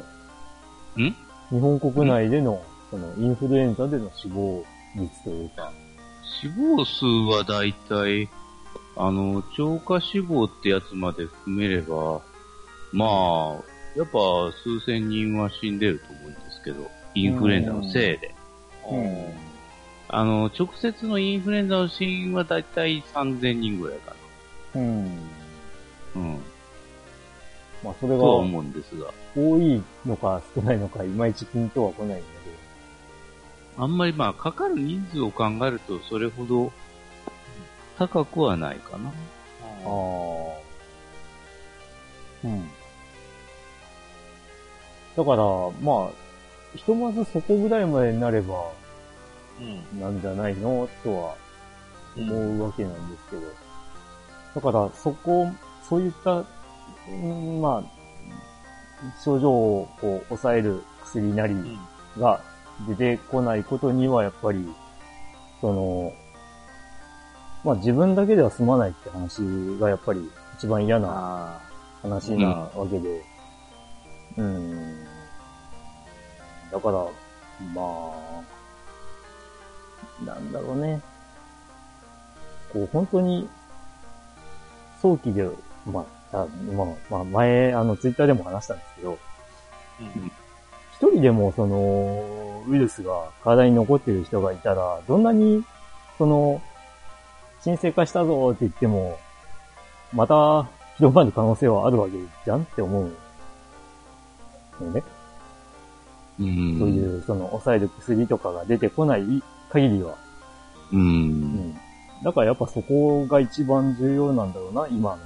[1.10, 1.16] ん？
[1.50, 4.64] 日本国内での、その、インフルエンザでの死亡
[4.96, 5.72] 率というか、
[6.42, 8.30] 死亡数はだいたい、
[8.98, 12.22] あの、超過死亡ってやつまで含めれば、
[12.92, 13.54] まあ、
[13.96, 14.20] やっぱ
[14.64, 18.36] 数千人は死んでると思うんですけど、インフルエンザのせいで。
[18.90, 19.50] うん
[20.12, 24.16] あの、直接のインフルエンザの死因はだいたい3000人ぐらいか
[24.74, 25.06] うん。
[25.06, 25.12] な。
[26.16, 26.40] うん。
[27.84, 29.14] まあ、それは思うんですが。
[29.38, 32.24] 多いのか少ないのか、いまいちピンとは来ないんだけ
[33.78, 36.72] あんまりまあ、かかる人数を考えると、それほど
[38.00, 39.12] 高くはないかな。
[39.84, 40.58] ど。
[42.44, 42.48] ああ。
[42.48, 42.70] うん。
[45.16, 45.38] だから、
[45.82, 46.29] まあ、
[46.76, 48.72] ひとまずそこぐらいまでになれば、
[49.60, 50.00] うん。
[50.00, 51.36] なんじゃないのとは
[52.18, 53.42] 思うわけなんですけど。
[54.56, 55.48] だから、そこ、
[55.88, 56.44] そういった、
[57.10, 61.78] うんまあ、症状をこう抑える薬なりうん。
[62.18, 62.42] が
[62.88, 64.68] 出てこないことには、やっぱり、
[65.62, 66.14] その、
[67.64, 69.42] まあ自分だけでは済まないって話
[69.80, 71.62] がやっぱり一番嫌なあ
[72.02, 73.22] 話なわけで、
[74.38, 75.09] うん。
[76.72, 77.06] だから、
[77.74, 78.42] まあ、
[80.26, 81.02] なんだろうね。
[82.72, 83.50] こう、本当に、
[85.02, 85.50] 早期で、
[85.86, 89.18] まあ、あまあ、まあ、前、あの、ツイッターでも話したんですけど、
[90.00, 90.32] うん。
[90.94, 95.64] 一人でもその、ウイルスが体に残ってる人がいたら、どんなに、
[96.18, 96.62] その、
[97.62, 99.18] 沈静化したぞって言っても、
[100.14, 100.68] また
[100.98, 103.12] 広まる可能性はあるわけじゃんって思う。
[104.84, 105.04] よね。
[106.40, 106.80] うん。
[106.80, 110.16] そういう、その、抑える薬とかが出てこない限りは。
[110.92, 110.96] う。
[110.96, 111.32] うん
[111.72, 111.80] ん。
[112.24, 115.20] だからやっぱそこが一番重要なんだろうな、今の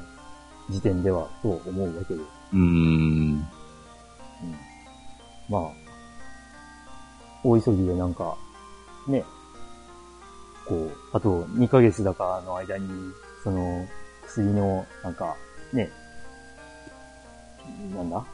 [0.69, 2.21] 時点では、と思うわけで。
[2.53, 2.59] うん。
[2.61, 2.65] う
[3.35, 3.45] ん。
[5.49, 5.71] まあ、
[7.43, 8.35] 大急ぎでなんか、
[9.07, 9.23] ね、
[10.65, 12.89] こう、あと2ヶ月だかの間に、
[13.43, 13.87] その、
[14.25, 15.35] 薬の、なんか、
[15.73, 15.89] ね、
[17.95, 18.25] なんだ？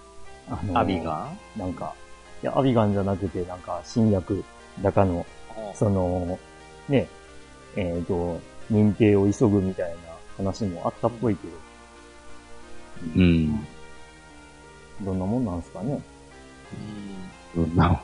[0.51, 1.93] あのアビガンなんか、
[2.41, 4.43] いや、アビガンじゃなくて、なんか、新薬
[4.81, 5.25] だかの、
[5.73, 6.39] その、
[6.87, 7.07] ね、
[7.75, 8.39] えっ、と、
[8.71, 9.97] 認定を急ぐみたいな
[10.37, 11.53] 話もあったっぽいけど、
[13.15, 13.65] うん。
[15.01, 16.01] どんなもんなんすかね。
[17.55, 17.65] うん。
[17.65, 18.01] そんな。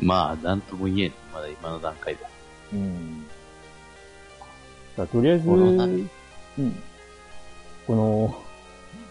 [0.00, 1.12] まあ、なんとも言えん。
[1.32, 2.26] まだ今の段階で。
[2.72, 3.26] うん。
[4.96, 6.02] だとりあえず、コロナうん。
[7.86, 8.42] この、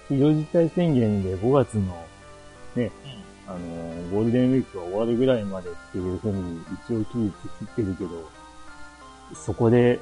[0.09, 2.05] 非常事態宣言で5月の、
[2.75, 2.91] ね、
[3.47, 3.59] あの、
[4.11, 8.29] ゴールデンウィークが終わるぐらいまでっていうふうに一応期日切ってるけど、
[9.35, 9.99] そこで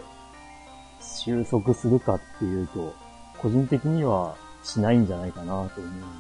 [1.02, 2.94] 収束するかっていうと、
[3.40, 6.12] 個人的にはしないんじゃないかなと思うんだよね。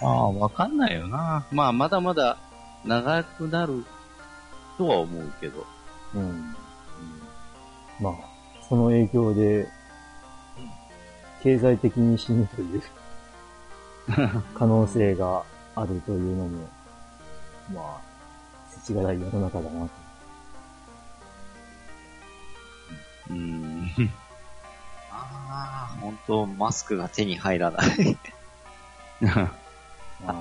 [0.00, 1.46] ああ、わかんないよな。
[1.50, 2.38] まあ、まだまだ
[2.84, 3.84] 長くなる
[4.78, 5.66] とは思うけど。
[6.14, 6.54] うん。
[8.00, 8.14] まあ、
[8.68, 9.68] その影響で、
[11.42, 12.82] 経済的に死ぬという
[14.54, 15.42] 可能性が
[15.74, 16.68] あるというのも、
[17.72, 18.00] まあ、
[18.70, 19.90] 世知辛い世の中だなと。
[23.30, 23.90] うん。
[25.10, 28.18] ああ、本当マスクが手に入らない。
[30.24, 30.34] ま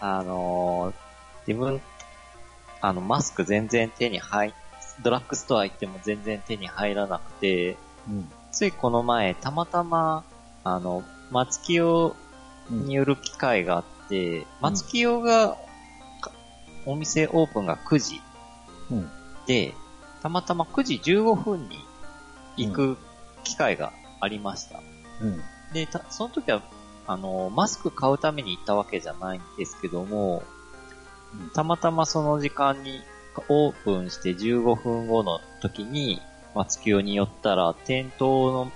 [0.00, 1.08] あのー
[1.48, 1.80] 自分、
[2.82, 4.52] あの、マスク全然手に入、
[5.02, 8.30] ドラッグストア行っても全然手に入らなくて、うん。
[8.52, 10.24] ついこの前、たまたま、
[10.62, 12.14] あの、松清
[12.70, 15.56] による機会があって、松清が、
[16.20, 16.32] か
[16.86, 18.20] お店オープンが9時
[18.90, 19.10] うん。
[19.46, 19.74] で、
[20.22, 21.78] たまたま9時15分に
[22.56, 22.98] 行く
[23.44, 24.80] 機会がありました。
[25.20, 25.40] うん。
[25.72, 26.62] で、たその時は、
[27.06, 30.54] あの、マスク買うために行ったわけじゃないんですけども、う
[31.44, 33.02] んたまたまその時間に
[33.48, 36.20] オープンして15分後の時に、
[36.54, 38.72] 松清に寄ったら、店頭の、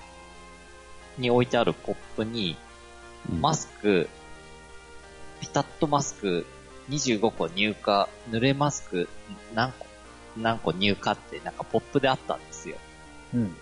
[1.18, 2.56] に置いてあるポップに、
[3.28, 4.08] マスク、
[5.40, 6.46] ピタッとマスク
[6.90, 7.74] 25個入荷、
[8.30, 9.08] 濡れマスク
[9.54, 9.86] 何個、
[10.36, 12.76] 何個入荷ってなんかポップであったんですよ。
[13.34, 13.56] うん。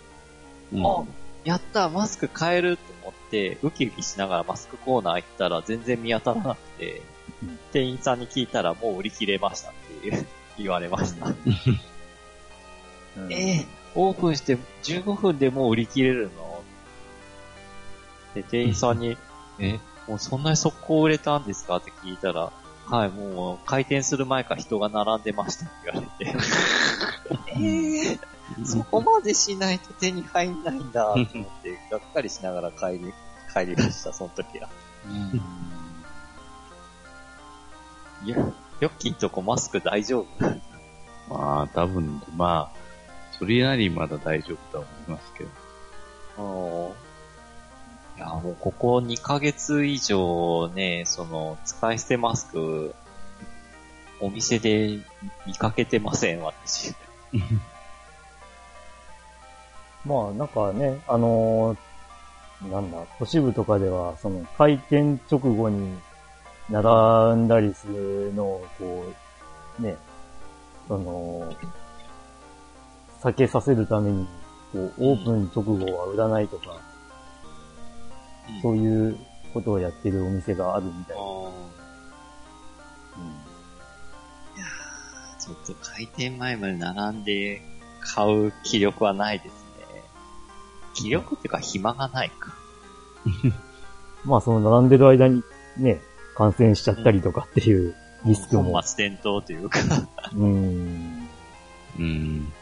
[0.73, 1.05] うんあ
[1.43, 7.01] やったマスク買えると思って、ウキウキしながらマスクコーナー行ったら全然見当たらなくて、
[7.43, 9.73] うん店員さんに聞いたらもう売り切れましたっ
[10.03, 10.27] ていう
[10.59, 11.27] 言われました。
[11.27, 11.37] うん
[13.33, 16.63] えー、オープンして15分でもう売り切れるの？
[18.35, 19.17] で、店員さんに、
[19.61, 19.79] え、
[20.09, 21.77] もうそんなに速攻売れたんですか？
[21.77, 22.51] って聞いたら、
[22.87, 26.35] はい、もう開店する前から人が並んでましたって言われて、
[27.55, 31.05] えー、そこまでしないと手に入んないんだ。
[31.05, 31.27] と思っ
[31.63, 33.13] て、がっかりしながら帰り、
[33.53, 34.69] 帰りました、その時は。
[38.25, 38.37] いや、
[38.81, 40.45] ヨッキーんとこマスク大丈夫？
[41.29, 42.77] まあ、多分、まあ、
[43.39, 45.51] それなりまだ大丈夫とは思いますけど。
[46.39, 47.10] うん
[48.17, 52.95] いや、もうここ2ヶ月以上ね、その、使い捨てマスク、
[54.21, 54.99] お店で
[55.47, 56.95] 見かけてません、私。
[60.05, 61.79] まあ、なんかね、あのー
[62.69, 65.97] なんだ、都市部とかでは、その、開店直後に
[66.69, 69.05] 並んだりするのを、こ
[69.79, 69.97] う、ね、
[70.87, 71.51] その、
[73.23, 74.27] 避けさせるために、
[74.73, 76.79] こう、オープン直後は売らないとか、
[78.63, 79.17] そういう
[79.53, 81.23] ことをやってるお店があるみたいな。
[85.41, 87.63] ちょっと開店前まで並んで
[88.01, 90.03] 買う気力はないですね。
[90.95, 92.55] 気力っていうか暇がないか。
[94.25, 95.43] まあ、その並んでる間に
[95.77, 96.01] ね、
[96.37, 97.95] 感染しちゃったりとかっていう
[98.25, 98.65] リスクも。
[98.73, 99.81] 本末転倒というか。
[100.35, 101.29] うん。
[101.99, 102.53] うん。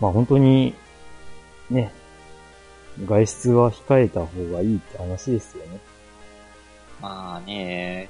[0.00, 0.74] まあ本当に、
[1.68, 1.92] ね、
[3.06, 5.78] 外出は控えた方がいいって話ですよね。
[7.00, 8.08] まあね、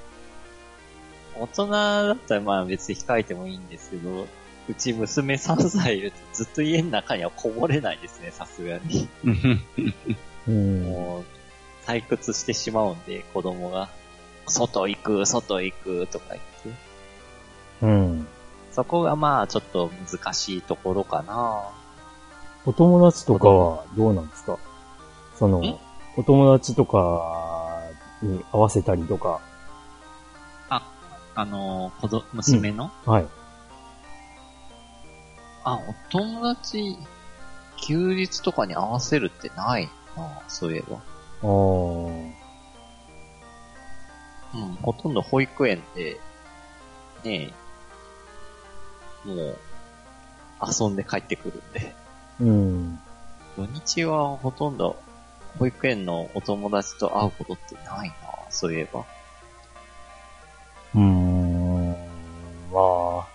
[1.52, 4.26] 人だったらまあ別に控えてもいいんですけど、
[4.68, 9.08] うち娘3歳いるとずっと家の中にはこもれないですね、さすがに。
[10.48, 10.82] うん。
[10.82, 11.24] もう、
[11.88, 13.88] 退屈してしまうんで、子供が。
[14.46, 16.80] 外行く、外行く、とか言って。
[17.82, 18.26] うん。
[18.72, 21.62] そこがまあちょっと難しいところかな
[22.64, 24.58] お友達とかはどうなんですか？
[25.40, 25.78] そのん、
[26.16, 27.82] お友達とか
[28.22, 29.40] に合わせたりとか。
[31.34, 33.26] あの、子供、娘の、はい。
[35.64, 36.98] あ、お友達、
[37.78, 40.98] 休日とかに合わせるってないなそういえば。
[41.42, 42.32] あー
[44.52, 46.20] うん、ほとんど保育園で、
[47.24, 47.54] ね
[49.24, 49.58] え、もう、
[50.60, 51.94] 遊んで帰ってくるんで。
[52.40, 52.98] うん。
[53.56, 55.00] 土日はほとんど、
[55.58, 58.14] 保育園のお友達と会うことってないな
[58.50, 59.04] そういえば。
[60.94, 61.90] うーん。
[62.72, 63.28] まあ、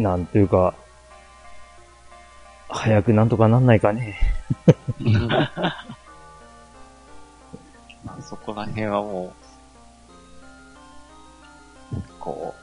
[0.00, 0.74] なんというか、
[2.68, 4.18] 早くなんとかなんないかね。
[4.98, 5.50] ま
[8.18, 9.34] あそこら辺はも
[11.92, 12.54] う、こ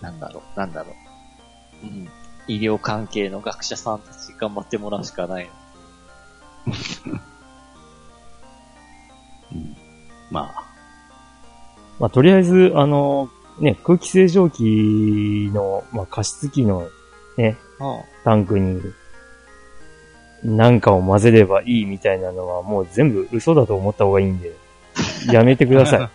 [0.00, 0.96] う、なんだろう、なんだろ
[1.82, 1.86] う。
[1.86, 2.08] うん。
[2.48, 5.50] 医療関係の学者さんたち頑張ってもらうしかない。
[9.52, 9.76] うん
[10.30, 10.64] まあ、
[12.00, 13.30] まあ、とりあえず、あの、
[13.60, 16.88] ね、空気清浄機の、まあ、加湿器の
[17.36, 18.80] ね、あタンクに、
[20.42, 24.52] なんかを混ぜればいいみたいなのはもう全部嘘だと思った方がいいんで、
[25.32, 26.10] やめてください。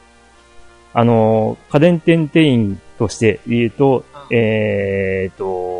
[0.93, 5.78] あの、家電店店員として言うと、えーと、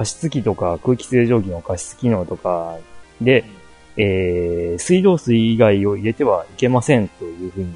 [0.00, 2.78] 加湿器とか空気清浄機の加湿機能とか
[3.20, 3.44] で、
[3.98, 7.74] えー、水道水以外を入れてはいけませんというふうに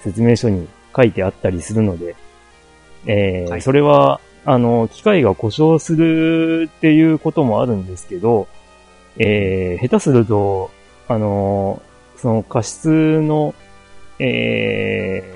[0.00, 0.66] 説明書に
[0.96, 2.16] 書いてあったりするので、
[3.04, 3.62] えーはい。
[3.62, 8.48] それは、あの、機械が故障するっていうこともあるんですけど、
[9.18, 10.70] えー、下手すると、
[11.08, 11.82] あの、
[12.16, 13.54] その加湿の、
[14.18, 15.34] え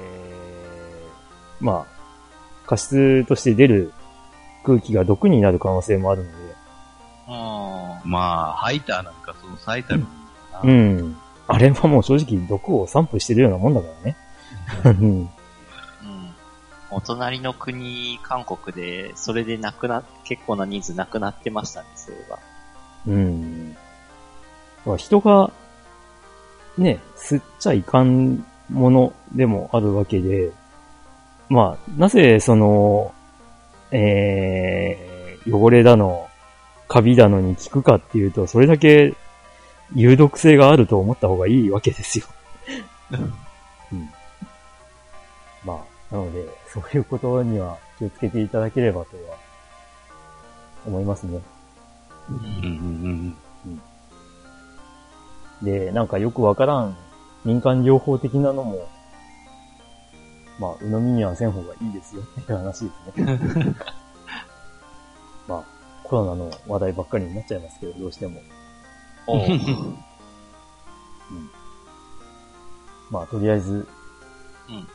[1.61, 3.93] ー、まあ、加湿として出る
[4.69, 6.55] 空気が毒になる可能性もあるので、
[7.29, 8.03] あ。
[8.05, 10.05] まあ、ハイターなんかその最たる。
[10.63, 10.67] う。
[10.71, 11.17] ん。
[11.47, 14.17] あれはもう正直毒を散布してるようなもんだからね。
[14.85, 15.21] うん。
[15.21, 15.29] うん。
[16.91, 22.39] お隣の国、韓国で、それで亡くな、結構な人数亡くなってましたね、そういえば。
[23.07, 24.97] うん。
[24.99, 25.51] 人が、
[26.77, 28.45] ね、吸っちゃいかん。
[28.71, 30.53] ものでもあるわけで、
[31.49, 33.15] まあ、なぜその、
[33.91, 36.29] えー、汚れだの、
[36.89, 39.15] カビだのに効くかっていうと、それだけ
[39.95, 42.27] 有毒性があると思った方がいいわけですよ。
[43.93, 44.09] うん。
[45.65, 49.37] まあ、なので、そういうことには気をつけていただければとは、
[50.87, 51.41] 思いますね。
[52.31, 53.83] うんうん
[55.63, 56.97] で、なんかよくわからん
[57.45, 58.89] 民間療法的なのも、
[60.59, 63.39] まあ、鵜呑みにはせん方がいいですよっていう話ですね。
[65.47, 65.65] まあ、
[66.05, 68.41] コロナの話題ばっかりになっちゃいますけど、どうしても。
[69.27, 69.41] おう
[73.11, 73.87] まあ、とりあえず、
[74.69, 74.89] うん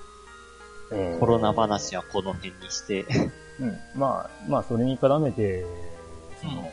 [0.92, 3.06] えーコロナ話はこの辺にして。
[3.60, 3.78] うん。
[3.96, 5.66] まあ、まあ、それに絡めて、
[6.42, 6.72] その、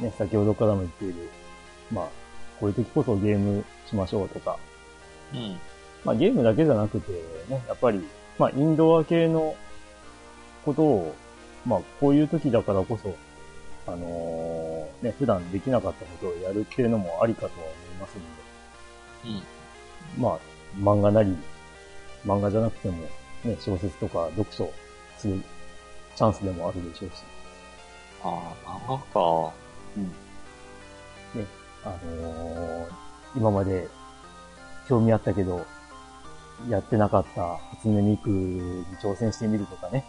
[0.00, 1.28] ね、先ほどからも言っている、
[1.92, 2.08] まあ、
[2.58, 4.58] こういう時こそゲームしましょうとか、
[5.34, 5.58] うん。
[6.04, 7.12] まあゲームだけじゃなくて、
[7.48, 8.04] ね、やっぱり、
[8.38, 9.54] まあインドア系の
[10.64, 11.14] ことを、
[11.66, 13.14] まあこういう時だからこそ、
[13.86, 17.68] あのーね、普段できなかったことをやるっていうのもありかとは思い
[18.00, 19.38] ますので、
[20.16, 20.22] うん。
[20.22, 20.38] まあ
[20.78, 21.36] 漫画なり、
[22.24, 23.02] 漫画じゃなくても、
[23.44, 24.72] ね、小説とか読書
[25.18, 25.42] する
[26.14, 27.14] チャンスでもあるでしょうし、
[28.22, 29.52] ああ、漫画か。
[31.84, 33.02] あのー
[33.34, 33.88] 今まで
[34.86, 35.64] 興味あったけど、
[36.68, 40.04] やってなかった初音ミクに挑戦してみるとかね。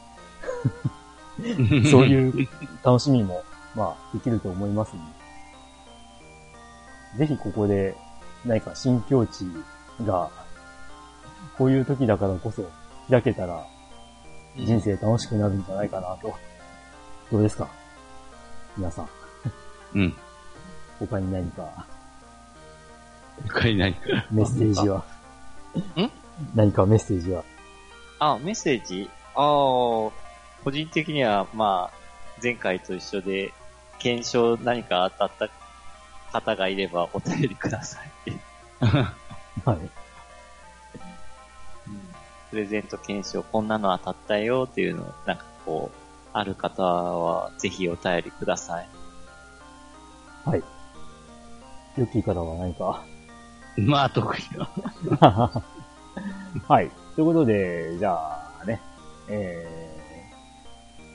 [1.40, 1.86] うん。
[1.86, 2.48] そういう
[2.84, 3.44] 楽しみも、
[3.76, 5.02] まあ、できると思いますの
[7.18, 7.26] で。
[7.26, 7.96] ぜひここで
[8.46, 9.46] 何か新境地
[10.06, 10.30] が、
[11.58, 12.64] こういう時だからこそ
[13.10, 13.66] 開けたら
[14.56, 16.34] 人生楽しくなるんじゃないかなと。
[17.32, 17.68] どうですか？
[18.78, 19.10] 皆さん、
[19.96, 20.16] うん。
[21.00, 21.86] 他に何か？
[23.48, 24.00] 他に何か？
[24.32, 25.04] メッセージは
[25.98, 26.12] ん？
[26.56, 27.44] 何かメッセージは？
[28.20, 29.10] あ、メッセージ？
[29.36, 30.12] ああ、個
[30.72, 31.98] 人的には、まあ、
[32.42, 33.54] 前回と一緒で、
[34.00, 35.50] 検証何か当たっ
[36.32, 38.12] た方がいればお便りください。
[38.84, 39.78] はい。
[42.50, 45.98] プレゼント検証こんなの当たったよっていうのを、なんかこう、
[46.34, 48.88] ある方はぜひお便りください。
[50.46, 50.64] はい。
[52.00, 53.04] よき方は何か？
[53.78, 54.70] まあ、得意な。
[56.68, 56.92] はい。
[57.16, 58.14] ということで、じゃ
[58.62, 58.82] あね、
[59.30, 59.68] え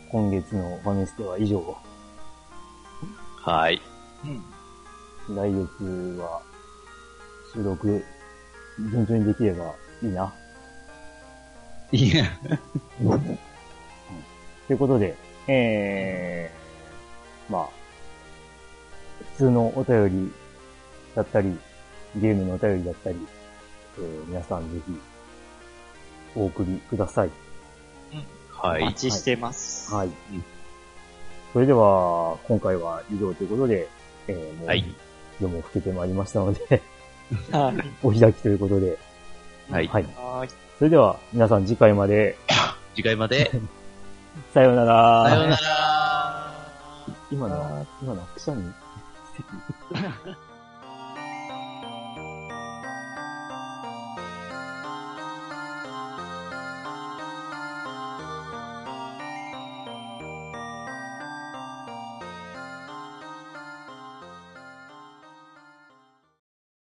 [0.09, 1.77] ー、今月のファミステは以上。
[3.43, 3.81] はい。
[5.29, 5.37] うん。
[5.37, 6.41] 来月は
[7.53, 8.05] 収録、
[8.91, 10.33] 順調にできればいいな。
[11.91, 12.25] いや、
[14.67, 15.17] ということで、
[15.47, 17.69] えー、まあ、
[19.33, 20.33] 普通のお便り
[21.15, 21.59] だったり、
[22.17, 23.17] ゲームのお便りだったり、
[23.99, 24.93] えー皆さんぜひ、
[26.37, 27.31] お送りください。
[28.53, 28.97] はいお待。
[28.97, 29.95] ちしてます。
[29.95, 30.11] はい。
[31.53, 33.89] それでは、今回は以上ということで、
[34.29, 34.85] えー、もう、はい
[35.41, 36.83] 夜も更けてまいりましたので、
[37.53, 37.85] はい。
[38.03, 38.99] お開きということで、
[39.71, 39.87] はい。
[39.87, 40.03] はい。
[40.17, 40.49] はい。
[40.79, 42.37] それでは、皆さん次回まで、
[42.95, 43.51] 次回まで。
[44.55, 45.29] さようなら。
[45.29, 45.59] さようなら。
[47.31, 48.73] 今のは、今のはくしゃみ、
[49.37, 50.35] 咳